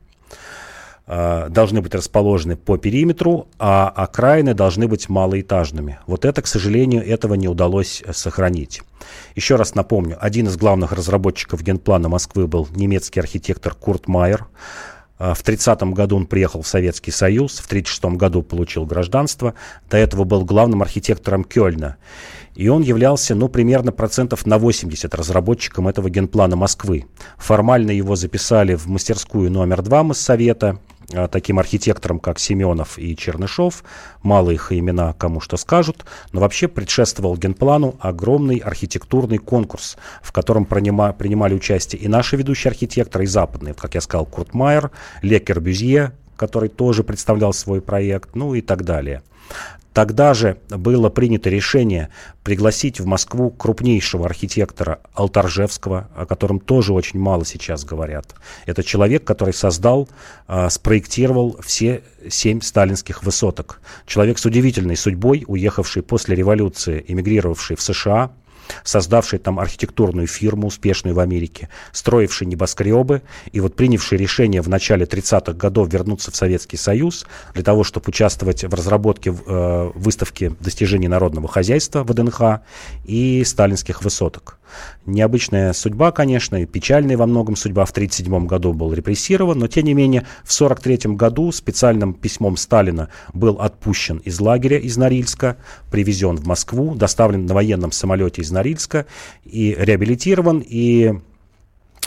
[1.06, 6.00] А, должны быть расположены по периметру, а окраины должны быть малоэтажными.
[6.08, 8.82] Вот это, к сожалению, этого не удалось сохранить.
[9.36, 14.48] Еще раз напомню, один из главных разработчиков генплана Москвы был немецкий архитектор Курт Майер.
[15.20, 19.56] А, в 30 году он приехал в Советский Союз, в 36 году получил гражданство.
[19.90, 21.98] До этого был главным архитектором Кёльна.
[22.56, 27.08] И он являлся, ну, примерно процентов на 80 разработчиком этого генплана Москвы.
[27.38, 30.80] Формально его записали в мастерскую номер 2 Моссовета,
[31.32, 33.84] таким архитекторам, как Семенов и Чернышов.
[34.22, 40.66] Мало их имена кому что скажут, но вообще предшествовал генплану огромный архитектурный конкурс, в котором
[40.66, 45.60] принима, принимали участие и наши ведущие архитекторы, и западные, как я сказал, Курт Майер, Лекер
[45.60, 49.22] Бюзье, который тоже представлял свой проект, ну и так далее.
[49.94, 52.10] Тогда же было принято решение
[52.44, 58.34] пригласить в Москву крупнейшего архитектора Алтаржевского, о котором тоже очень мало сейчас говорят.
[58.66, 60.10] Это человек, который создал,
[60.48, 63.80] э, спроектировал все семь сталинских высоток.
[64.08, 68.32] Человек с удивительной судьбой, уехавший после революции, эмигрировавший в США,
[68.84, 73.22] создавший там архитектурную фирму, успешную в Америке, строивший небоскребы
[73.52, 78.06] и вот принявший решение в начале 30-х годов вернуться в Советский Союз для того, чтобы
[78.08, 82.62] участвовать в разработке э, выставки достижений народного хозяйства ВДНХ
[83.06, 84.58] и сталинских высоток.
[85.06, 87.86] Необычная судьба, конечно, и печальная во многом судьба.
[87.86, 93.10] В 1937 году был репрессирован, но тем не менее в 1943 году специальным письмом Сталина
[93.34, 95.58] был отпущен из лагеря из Норильска,
[95.92, 99.06] привезен в Москву, доставлен на военном самолете из Норильска
[99.44, 101.14] и реабилитирован, и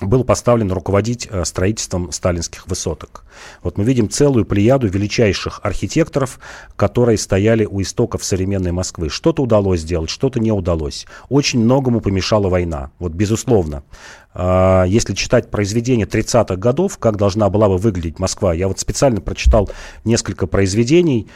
[0.01, 3.25] был поставлен руководить э, строительством сталинских высоток.
[3.63, 6.39] Вот мы видим целую плеяду величайших архитекторов,
[6.77, 9.09] которые стояли у истоков современной Москвы.
[9.09, 11.07] Что-то удалось сделать, что-то не удалось.
[11.29, 12.91] Очень многому помешала война.
[12.99, 13.83] Вот безусловно.
[14.35, 19.21] А, если читать произведения 30-х годов, как должна была бы выглядеть Москва, я вот специально
[19.21, 19.71] прочитал
[20.05, 21.27] несколько произведений,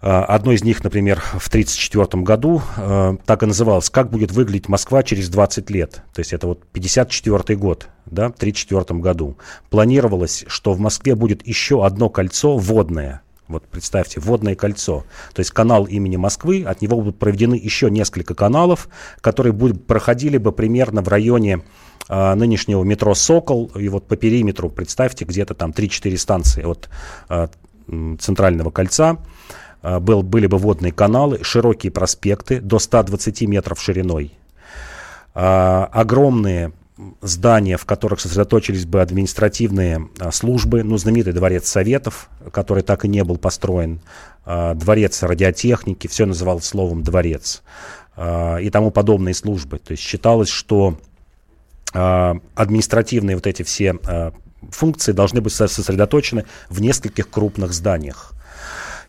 [0.00, 5.02] одно из них, например, в 1934 году а, так и называлось «Как будет выглядеть Москва
[5.02, 6.02] через 20 лет».
[6.12, 7.88] То есть это вот 54 год.
[8.04, 9.36] да, в 1934 году,
[9.70, 13.22] планировалось, что в Москве будет еще одно кольцо водное.
[13.48, 15.04] Вот представьте, водное кольцо.
[15.32, 18.88] То есть канал имени Москвы, от него будут проведены еще несколько каналов,
[19.20, 21.62] которые будут, проходили бы примерно в районе
[22.08, 23.70] а, нынешнего метро «Сокол».
[23.76, 26.88] И вот по периметру, представьте, где-то там 3-4 станции от
[27.28, 27.48] а,
[28.18, 29.18] центрального кольца.
[29.86, 34.32] А, был, были бы водные каналы, широкие проспекты до 120 метров шириной.
[35.32, 36.72] А, огромные
[37.20, 43.08] здания, в которых сосредоточились бы административные а, службы, ну, знаменитый дворец Советов, который так и
[43.08, 44.00] не был построен,
[44.44, 47.64] дворец радиотехники, все называлось словом дворец,
[48.16, 49.80] и тому подобные службы.
[49.80, 50.96] То есть считалось, что
[51.92, 53.98] административные вот эти все
[54.70, 58.35] функции должны быть сосредоточены в нескольких крупных зданиях,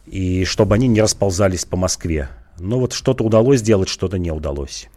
[0.08, 2.30] и чтобы они не расползались по Москве.
[2.60, 4.90] Но вот что-то удалось сделать, что-то не удалось.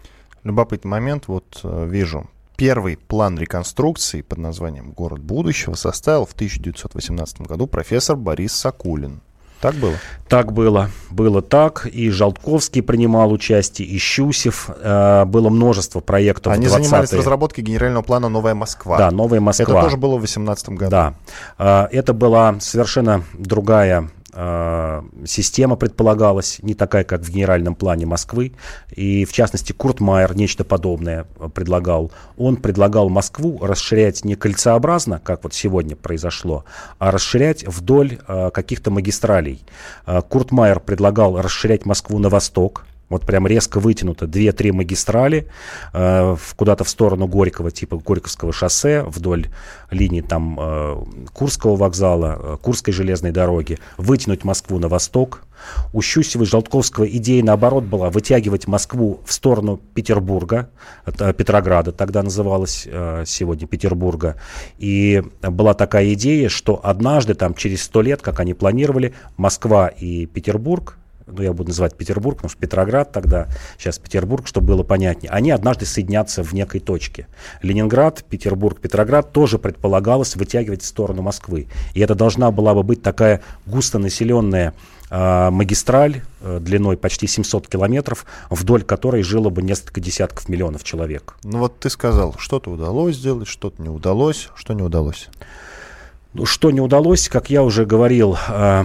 [0.44, 2.28] Любопытный момент, вот э, вижу,
[2.60, 9.22] Первый план реконструкции под названием «Город будущего» составил в 1918 году профессор Борис Сакулин.
[9.62, 9.94] Так было?
[10.28, 10.90] Так было.
[11.10, 11.86] Было так.
[11.90, 14.68] И Жалтковский принимал участие, и Щусев.
[14.76, 16.52] Э, было множество проектов.
[16.52, 18.98] Они занимались разработкой генерального плана «Новая Москва».
[18.98, 19.64] Да, «Новая Москва».
[19.64, 20.90] Это тоже было в 2018 году.
[20.90, 21.14] Да.
[21.56, 28.52] Э, это была совершенно другая система предполагалась, не такая, как в генеральном плане Москвы.
[28.90, 32.12] И, в частности, Курт Майер нечто подобное предлагал.
[32.36, 36.64] Он предлагал Москву расширять не кольцеобразно, как вот сегодня произошло,
[36.98, 39.62] а расширять вдоль э, каких-то магистралей.
[40.06, 45.48] Э, Курт Майер предлагал расширять Москву на восток, вот прям резко вытянуто две-три магистрали
[45.92, 49.48] э, куда-то в сторону Горького, типа Горьковского шоссе, вдоль
[49.90, 55.42] линии там э, Курского вокзала, э, Курской железной дороги, вытянуть Москву на восток.
[55.92, 60.70] У Щусева и Желтковского идея, наоборот, была вытягивать Москву в сторону Петербурга,
[61.04, 64.36] Петрограда тогда называлось, э, сегодня Петербурга.
[64.78, 70.26] И была такая идея, что однажды, там, через сто лет, как они планировали, Москва и
[70.26, 70.96] Петербург
[71.32, 75.50] ну, я буду называть Петербург, потому что Петроград тогда, сейчас Петербург, чтобы было понятнее, они
[75.50, 77.26] однажды соединятся в некой точке.
[77.62, 81.68] Ленинград, Петербург, Петроград тоже предполагалось вытягивать в сторону Москвы.
[81.94, 84.74] И это должна была бы быть такая густонаселенная
[85.10, 91.36] э, магистраль э, длиной почти 700 километров, вдоль которой жило бы несколько десятков миллионов человек.
[91.44, 94.48] Ну вот ты сказал, что-то удалось сделать, что-то не удалось.
[94.54, 95.28] Что не удалось?
[96.32, 98.84] Ну, что не удалось, как я уже говорил, э,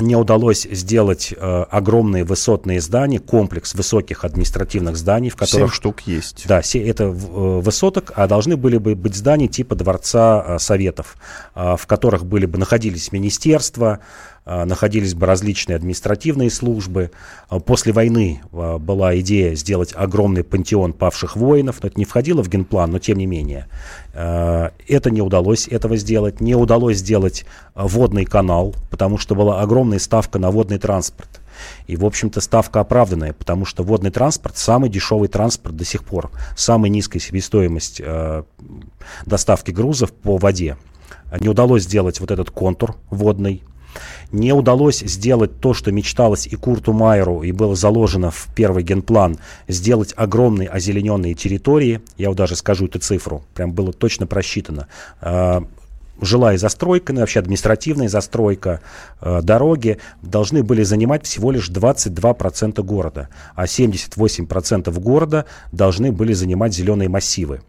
[0.00, 5.70] не удалось сделать э, огромные высотные здания, комплекс высоких административных зданий, в которых...
[5.70, 6.44] Семь штук есть.
[6.46, 11.16] Да, все это э, высоток, а должны были бы быть здания типа Дворца э, Советов,
[11.54, 14.00] э, в которых были бы находились министерства,
[14.64, 17.10] находились бы различные административные службы.
[17.48, 22.42] А, после войны а, была идея сделать огромный пантеон павших воинов, но это не входило
[22.42, 23.66] в генплан, но тем не менее.
[24.14, 26.40] Это не удалось этого сделать.
[26.40, 31.40] Не удалось сделать водный канал, потому что была огромная ставка на водный транспорт.
[31.86, 36.30] И, в общем-то, ставка оправданная, потому что водный транспорт самый дешевый транспорт до сих пор.
[36.56, 38.42] Самая низкая себестоимость э,
[39.26, 40.76] доставки грузов по воде.
[41.40, 43.62] Не удалось сделать вот этот контур водный,
[44.32, 49.38] не удалось сделать то, что мечталось и Курту Майеру, и было заложено в первый генплан,
[49.66, 52.00] сделать огромные озелененные территории.
[52.16, 54.88] Я вот даже скажу эту цифру, прям было точно просчитано
[55.20, 55.64] а,
[56.20, 58.80] жилая застройка, ну, вообще административная застройка,
[59.20, 66.74] э, дороги должны были занимать всего лишь 22% города, а 78% города должны были занимать
[66.74, 67.60] зеленые массивы.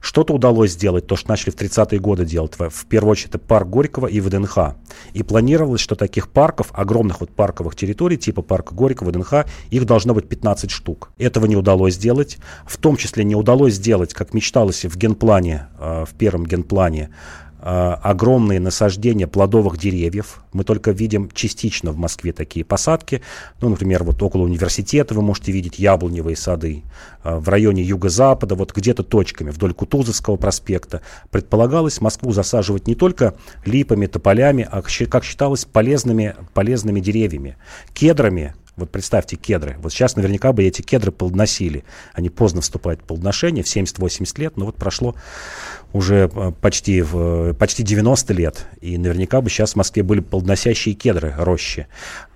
[0.00, 2.54] Что-то удалось сделать, то, что начали в 30-е годы делать.
[2.58, 4.74] В первую очередь, это парк Горького и ВДНХ.
[5.14, 10.14] И планировалось, что таких парков, огромных вот парковых территорий, типа парка Горького, ВДНХ, их должно
[10.14, 11.10] быть 15 штук.
[11.18, 12.38] Этого не удалось сделать.
[12.66, 17.10] В том числе не удалось сделать, как мечталось в генплане, э, в первом генплане,
[17.62, 20.42] огромные насаждения плодовых деревьев.
[20.52, 23.22] Мы только видим частично в Москве такие посадки.
[23.60, 26.82] Ну, например, вот около университета вы можете видеть яблоневые сады.
[27.24, 31.02] Э, в районе юго-запада, вот где-то точками, вдоль Кутузовского проспекта.
[31.30, 37.56] Предполагалось Москву засаживать не только липами, тополями, а, как считалось, полезными, полезными деревьями.
[37.94, 39.76] Кедрами, вот представьте кедры.
[39.80, 41.84] Вот сейчас наверняка бы эти кедры плодоносили.
[42.12, 45.14] Они поздно вступают в плодоношение, в 70-80 лет, но вот прошло
[45.92, 47.04] уже э, почти,
[47.58, 48.66] почти 90 лет.
[48.80, 51.86] И наверняка бы сейчас в Москве были плодоносящие кедры, рощи.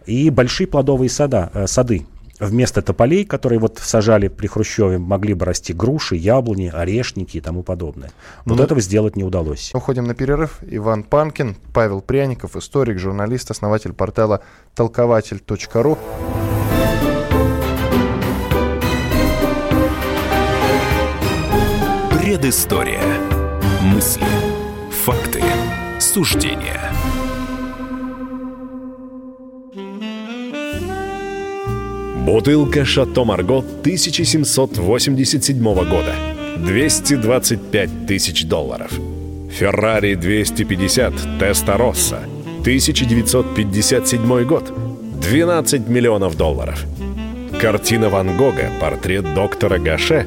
[0.07, 2.07] И большие плодовые сада, э, сады.
[2.39, 7.63] Вместо тополей, которые вот сажали при Хрущеве, могли бы расти груши, яблони, орешники и тому
[7.63, 8.11] подобное.
[8.45, 9.71] Вот ну, этого сделать не удалось.
[9.75, 10.59] Уходим на перерыв.
[10.63, 14.43] Иван Панкин, Павел Пряников, историк, журналист, основатель портала
[14.75, 15.99] толкователь.ру.
[22.37, 23.01] Предыстория.
[23.81, 24.27] Мысли,
[24.91, 25.41] факты,
[25.99, 26.93] суждения.
[32.27, 36.15] Бутылка «Шато Марго» 1787 года.
[36.59, 38.93] 225 тысяч долларов.
[39.51, 42.19] «Феррари 250 Теста Росса»
[42.61, 44.71] 1957 год.
[45.23, 46.85] 12 миллионов долларов.
[47.59, 50.27] Картина Ван Гога «Портрет доктора Гаше»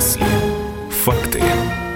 [0.00, 0.24] Мысли,
[0.88, 1.42] факты,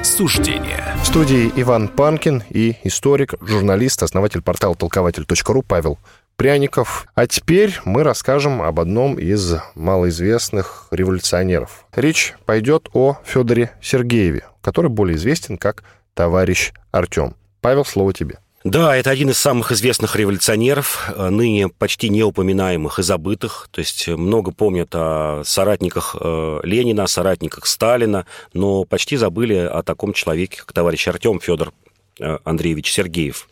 [0.02, 0.94] суждения.
[1.02, 5.98] В студии Иван Панкин и историк, журналист, основатель портала толкователь.ру Павел
[6.36, 7.06] Пряников.
[7.14, 11.86] А теперь мы расскажем об одном из малоизвестных революционеров.
[11.96, 15.82] Речь пойдет о Федоре Сергееве, который более известен как
[16.12, 17.36] товарищ Артем.
[17.62, 18.36] Павел, слово тебе.
[18.64, 23.68] Да, это один из самых известных революционеров, э, ныне почти неупоминаемых и забытых.
[23.70, 29.82] То есть много помнят о соратниках э, Ленина, о соратниках Сталина, но почти забыли о
[29.82, 31.74] таком человеке, как товарищ Артем Федор
[32.18, 33.48] э, Андреевич Сергеев.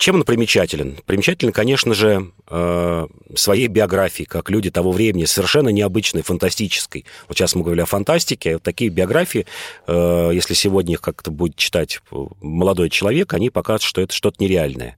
[0.00, 0.96] Чем он примечателен?
[1.04, 7.04] Примечателен, конечно же, э, своей биографией, как люди того времени, совершенно необычной, фантастической.
[7.28, 9.44] Вот сейчас мы говорили о фантастике, вот такие биографии,
[9.86, 12.00] э, если сегодня их как-то будет читать
[12.40, 14.96] молодой человек, они покажут, что это что-то нереальное.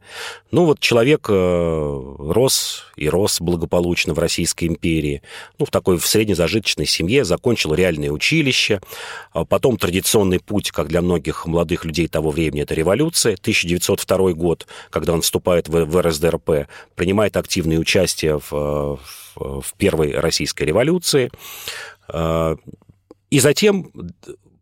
[0.52, 5.22] Ну вот человек э, рос и рос благополучно в Российской империи,
[5.58, 8.80] ну в такой в среднезажиточной семье, закончил реальное училище,
[9.32, 14.68] а потом традиционный путь, как для многих молодых людей того времени, это революция, 1902 год,
[14.92, 19.00] когда он вступает в, в РСДРП, принимает активное участие в, в,
[19.36, 21.30] в первой российской революции,
[22.08, 22.56] э,
[23.30, 23.90] и затем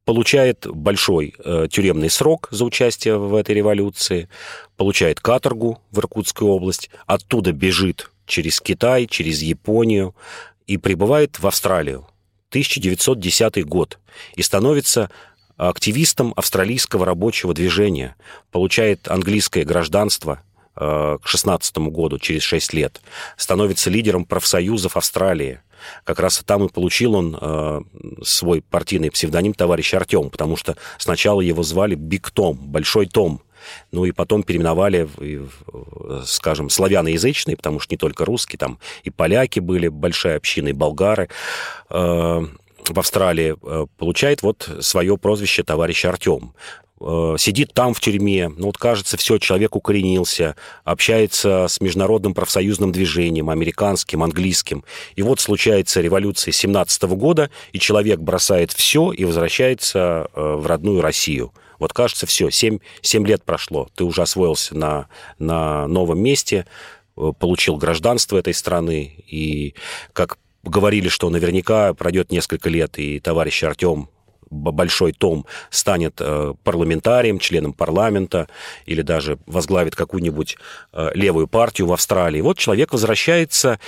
[0.05, 4.28] получает большой э, тюремный срок за участие в этой революции,
[4.76, 10.14] получает каторгу в Иркутскую область, оттуда бежит через Китай, через Японию
[10.66, 12.07] и прибывает в Австралию.
[12.51, 13.99] 1910 год
[14.35, 15.11] и становится
[15.68, 18.16] активистом австралийского рабочего движения,
[18.50, 20.40] получает английское гражданство
[20.74, 23.02] э, к 16 году, через 6 лет,
[23.36, 25.61] становится лидером профсоюзов Австралии.
[26.04, 27.80] Как раз там и получил он э,
[28.22, 33.42] свой партийный псевдоним товарищ Артем, потому что сначала его звали Биг Том, Большой Том,
[33.92, 35.06] ну и потом переименовали,
[36.24, 41.28] скажем, славяноязычные, потому что не только русские, там и поляки были, большая община, и болгары.
[42.89, 46.55] В Австралии, э, получает вот свое прозвище товарищ Артем
[47.01, 52.93] э, сидит там в тюрьме, ну вот кажется, все, человек укоренился, общается с международным профсоюзным
[52.93, 54.85] движением, американским, английским.
[55.14, 61.01] И вот случается революция 17 года, и человек бросает все и возвращается э, в родную
[61.01, 61.53] Россию.
[61.78, 65.09] Вот кажется, все, 7, 7 лет прошло, ты уже освоился на,
[65.39, 66.66] на новом месте,
[67.14, 69.74] получил гражданство этой страны, и
[70.12, 74.08] как говорили, что наверняка пройдет несколько лет, и товарищ Артем
[74.50, 78.48] большой том станет э, парламентарием, членом парламента
[78.84, 80.56] или даже возглавит какую-нибудь
[80.92, 82.40] э, левую партию в Австралии.
[82.40, 83.78] Вот человек возвращается,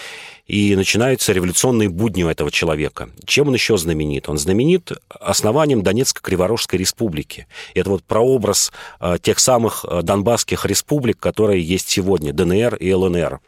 [0.52, 3.08] и начинаются революционные будни у этого человека.
[3.24, 4.28] Чем он еще знаменит?
[4.28, 7.46] Он знаменит основанием Донецко-Криворожской республики.
[7.74, 13.40] Это вот прообраз э, тех самых донбасских республик, которые есть сегодня, ДНР и ЛНР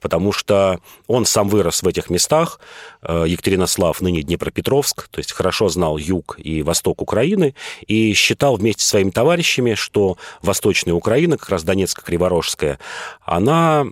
[0.00, 2.58] потому что он сам вырос в этих местах.
[3.02, 7.54] Э, Екатеринослав, ныне Днепропетровск, то есть хорошо знал юг и восток Украины,
[7.86, 12.78] и считал вместе с своими товарищами, что Восточная Украина, как раз Донецко-Криворожская,
[13.24, 13.86] она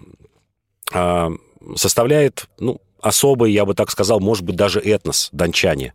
[1.77, 5.93] составляет, ну, особый, я бы так сказал, может быть, даже этнос, дончане.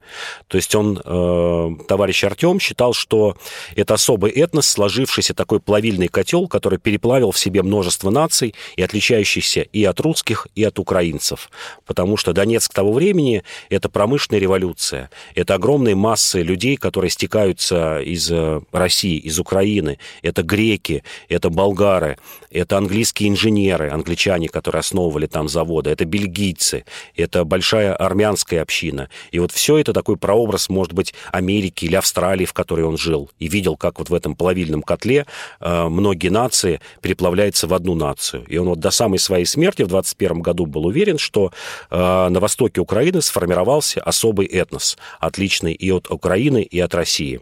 [0.47, 3.35] То есть он, э, товарищ Артем, считал, что
[3.75, 9.61] это особый этнос, сложившийся такой плавильный котел, который переплавил в себе множество наций и отличающийся
[9.61, 11.49] и от русских, и от украинцев.
[11.85, 15.09] Потому что Донецк того времени– это промышленная революция.
[15.33, 19.97] Это огромные массы людей, которые стекаются из э, России, из Украины.
[20.21, 22.17] Это греки, это болгары,
[22.51, 26.85] это английские инженеры, англичане, которые основывали там заводы, это бельгийцы,
[27.15, 29.09] это большая армянская община.
[29.31, 33.29] И вот все это такой прообраз, может быть, Америки или Австралии, в которой он жил,
[33.39, 35.25] и видел, как вот в этом плавильном котле
[35.59, 38.43] э, многие нации переплавляются в одну нацию.
[38.47, 41.51] И он вот до самой своей смерти в 21 году был уверен, что
[41.89, 47.41] э, на востоке Украины сформировался особый этнос, отличный и от Украины, и от России.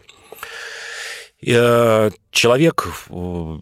[1.46, 3.58] Э, человек э,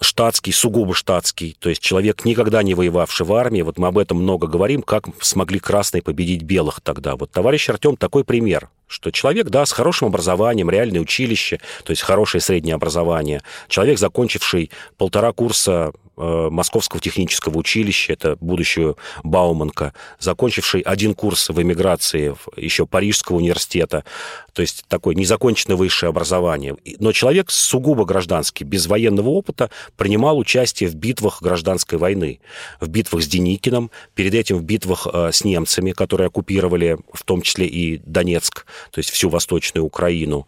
[0.00, 4.20] штатский, сугубо штатский, то есть человек, никогда не воевавший в армии, вот мы об этом
[4.20, 7.14] много говорим, как смогли красные победить белых тогда.
[7.14, 12.02] Вот товарищ Артем такой пример, что человек, да, с хорошим образованием, реальное училище, то есть
[12.02, 21.14] хорошее среднее образование, человек, закончивший полтора курса Московского технического училища, это будущую Бауманка, закончивший один
[21.14, 24.04] курс в эмиграции еще Парижского университета,
[24.52, 26.76] то есть такое незаконченное высшее образование.
[26.98, 32.40] Но человек сугубо гражданский, без военного опыта, принимал участие в битвах гражданской войны,
[32.80, 37.42] в битвах с Деникиным, перед этим в битвах э, с немцами, которые оккупировали в том
[37.42, 40.46] числе и Донецк, то есть всю Восточную Украину.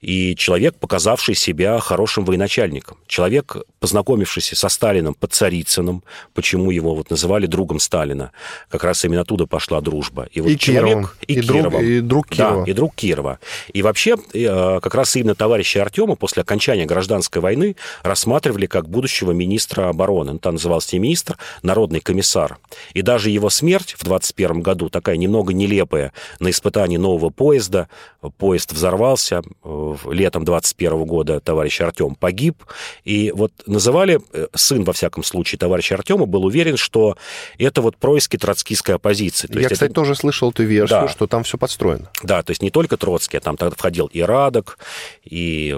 [0.00, 2.98] И человек, показавший себя хорошим военачальником.
[3.06, 6.04] Человек, познакомившийся со Сталином под Царицыным,
[6.34, 8.30] почему его вот называли другом Сталина.
[8.68, 10.28] Как раз именно оттуда пошла дружба.
[10.32, 11.10] И, вот и человек, Кировым.
[11.26, 11.40] И, и.
[11.40, 12.64] Друг, и друг Кирова.
[12.64, 13.38] Да, и друг Кирова.
[13.72, 19.32] И вообще, э, как раз именно товарищи Артема после окончания гражданской войны рассматривали как будущего
[19.32, 20.32] министра обороны.
[20.32, 22.58] Он там назывался не министр, народный комиссар.
[22.92, 27.88] И даже его смерть в 21 году, такая немного нелепая, на испытании нового поезда,
[28.36, 32.62] поезд взорвался, э, летом 21 года товарищ Артем погиб,
[33.04, 37.16] и вот называли э, сын, во всяком случае, товарища Артема, был уверен, что
[37.58, 39.46] это вот происки троцкистской оппозиции.
[39.46, 39.94] То Я, кстати, это...
[39.94, 41.08] тоже слышал эту версию, да.
[41.08, 42.10] что там все подстроено.
[42.22, 44.78] Да, то есть не только Троцкий, а там тогда входил и Радок,
[45.24, 45.76] и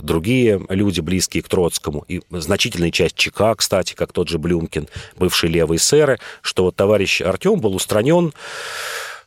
[0.00, 5.52] другие люди, близкие к Троцкому, и значительная часть ЧК, кстати, как тот же Блюмкин, бывшие
[5.52, 8.32] левые сэры, что вот товарищ Артем был устранен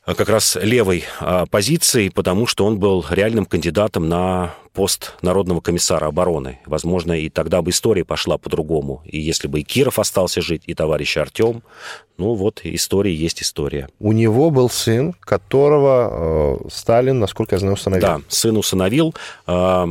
[0.06, 1.06] как раз левой
[1.50, 6.60] позиции, потому что он был реальным кандидатом на пост Народного комиссара обороны.
[6.66, 9.02] Возможно, и тогда бы история пошла по-другому.
[9.06, 11.64] И если бы и Киров остался жить, и товарищ Артем,
[12.18, 13.90] ну вот, история есть история.
[14.00, 18.02] У него был сын, которого э, Сталин, насколько я знаю, усыновил.
[18.02, 19.16] Да, сын усыновил.
[19.48, 19.86] Э,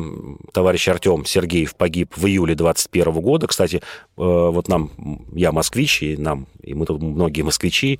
[0.53, 3.47] товарищ Артем Сергеев погиб в июле 21 года.
[3.47, 3.81] Кстати, э,
[4.17, 4.91] вот нам,
[5.33, 7.99] я москвич, и нам, и мы тут многие москвичи.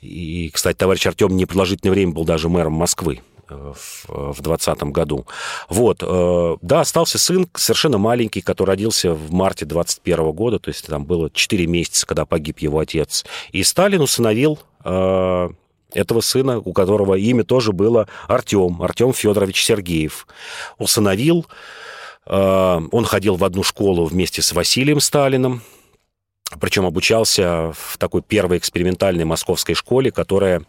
[0.00, 5.26] И, кстати, товарищ Артем непродолжительное время был даже мэром Москвы в 2020 году.
[5.68, 10.86] Вот, э, да, остался сын совершенно маленький, который родился в марте 21 года, то есть
[10.86, 13.24] там было 4 месяца, когда погиб его отец.
[13.52, 15.48] И Сталин усыновил э,
[15.92, 20.26] этого сына, у которого имя тоже было Артем, Артем Федорович Сергеев.
[20.78, 21.46] Усыновил,
[22.26, 25.62] э, он ходил в одну школу вместе с Василием Сталиным,
[26.60, 30.62] причем обучался в такой первой экспериментальной московской школе, которая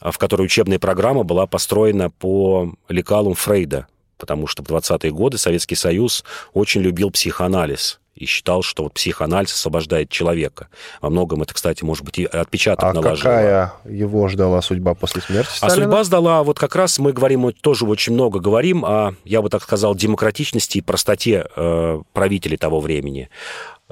[0.00, 3.86] в которой учебная программа была построена по лекалам Фрейда,
[4.16, 9.52] потому что в 20-е годы Советский Союз очень любил психоанализ и считал, что вот психоанализ
[9.52, 10.68] освобождает человека.
[11.00, 13.16] Во многом это, кстати, может быть, и отпечаток а наложило.
[13.16, 15.72] какая его ждала судьба после смерти Сталина?
[15.72, 19.48] А судьба сдала, вот как раз мы говорим, тоже очень много говорим о, я бы
[19.50, 23.30] так сказал, демократичности и простоте э, правителей того времени.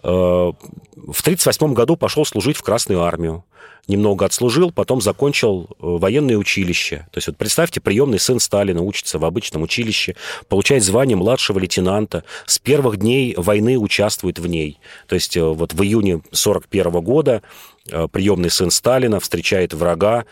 [0.03, 3.45] Э, в 1938 году пошел служить в Красную армию
[3.89, 7.07] немного отслужил, потом закончил э, военное училище.
[7.13, 10.17] То есть вот представьте, приемный сын Сталина учится в обычном училище,
[10.49, 14.81] получает звание младшего лейтенанта, с первых дней войны участвует в ней.
[15.07, 17.43] То есть э, вот в июне 41 года
[18.11, 20.25] приемный сын Сталина встречает врага,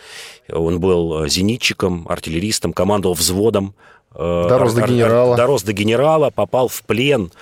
[0.51, 3.77] он был зенитчиком, артиллеристом, командовал взводом,
[4.15, 5.37] дорос до генерала.
[5.37, 7.33] Дорос до генерала, попал в плен,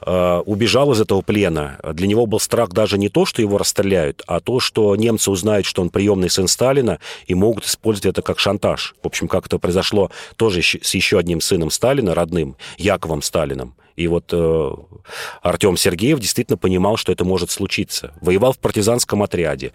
[0.00, 1.78] э, убежал из этого плена.
[1.92, 5.66] Для него был страх даже не то, что его расстреляют, а то, что немцы узнают,
[5.66, 8.94] что он приемный сын Сталина, и могут использовать это как шантаж.
[9.02, 13.74] В общем, как это произошло тоже с еще одним сыном Сталина, родным, Яковом Сталиным.
[13.96, 14.70] И вот э,
[15.42, 18.14] Артем Сергеев действительно понимал, что это может случиться.
[18.20, 19.72] Воевал в партизанском отряде,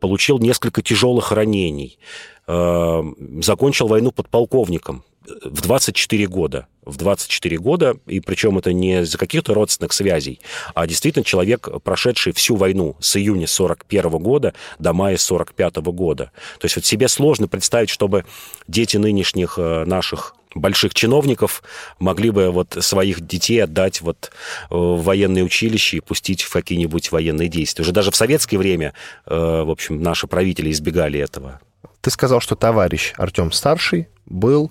[0.00, 1.98] получил несколько тяжелых ранений,
[2.46, 3.02] э,
[3.40, 5.04] закончил войну подполковником,
[5.44, 6.66] в 24 года.
[6.84, 10.40] В 24 года, и причем это не из-за каких-то родственных связей,
[10.74, 16.32] а действительно человек, прошедший всю войну с июня 41 года до мая 45 года.
[16.58, 18.24] То есть вот себе сложно представить, чтобы
[18.66, 21.62] дети нынешних э, наших больших чиновников
[21.98, 24.30] могли бы вот своих детей отдать вот
[24.70, 27.82] э, в военное училище и пустить в какие-нибудь военные действия.
[27.82, 28.94] Уже даже в советское время,
[29.26, 31.60] э, в общем, наши правители избегали этого.
[32.00, 34.70] Ты сказал, что товарищ Артем Старший был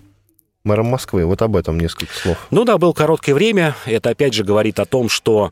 [0.67, 1.25] мэром Москвы.
[1.25, 2.37] Вот об этом несколько слов.
[2.51, 3.75] Ну да, было короткое время.
[3.85, 5.51] Это опять же говорит о том, что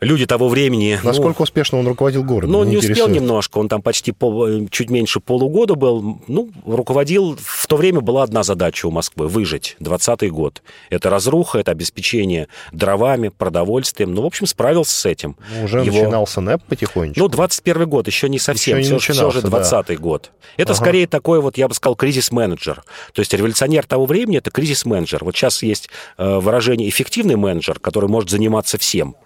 [0.00, 0.98] люди того времени...
[1.02, 2.52] Насколько ну, успешно он руководил городом?
[2.52, 6.20] Ну, не успел немножко, он там почти пол, чуть меньше полугода был.
[6.26, 7.36] Ну, руководил...
[7.40, 9.76] В то время была одна задача у Москвы— выжить.
[9.80, 10.62] 20-й год.
[10.88, 14.14] Это разруха, это обеспечение дровами, продовольствием.
[14.14, 15.36] Ну, в общем, справился с этим.
[15.54, 15.96] Ну, уже Его...
[15.96, 17.20] начинался НЭП потихонечку.
[17.20, 18.78] Ну, 21 год, еще не совсем.
[18.78, 20.02] Еще не все, все же 20-й да.
[20.02, 20.32] год.
[20.56, 20.80] Это ага.
[20.80, 22.82] скорее такой вот, я бы сказал, кризис-менеджер.
[23.12, 25.24] То есть революционер того времени— это кризис-менеджер.
[25.24, 29.16] Вот сейчас есть э, выражение «эффективный менеджер», который может заниматься всем.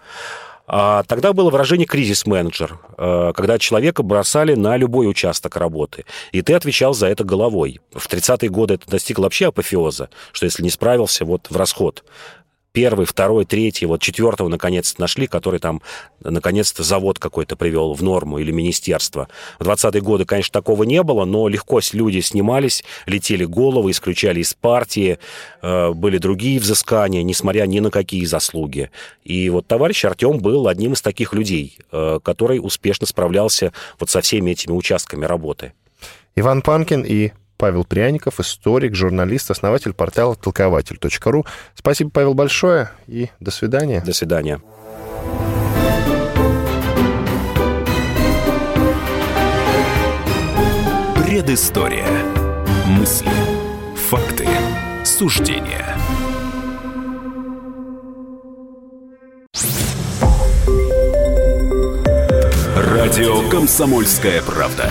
[0.67, 6.55] А тогда было выражение кризис-менеджер, э, когда человека бросали на любой участок работы, и ты
[6.55, 7.81] отвечал за это головой.
[7.93, 12.05] В 30-е годы это достигло вообще апофеоза, что если не справился, вот в расход
[12.75, 15.81] первый, второй, третий, вот четвертого наконец-то нашли, который там
[16.20, 19.29] наконец-то завод какой-то привел в норму или министерство.
[19.61, 24.55] В 20-е годы, конечно, такого не было, но легко люди снимались, летели головы, исключали из
[24.55, 25.18] партии,
[25.62, 28.91] э, были другие взыскания, несмотря ни на какие заслуги.
[29.22, 34.20] И вот товарищ Артем был одним из таких людей, э, который успешно справлялся вот со
[34.20, 35.72] всеми этими участками работы.
[36.35, 41.47] Иван Панкин и Павел Пряников, историк, журналист, основатель портала толкователь.ру.
[41.75, 44.01] Спасибо, Павел, большое и до свидания.
[44.01, 44.61] До свидания.
[51.17, 52.07] Предыстория.
[52.87, 53.31] Мысли.
[54.09, 54.47] Факты.
[55.05, 55.97] Суждения.
[62.77, 64.91] Радио «Комсомольская правда».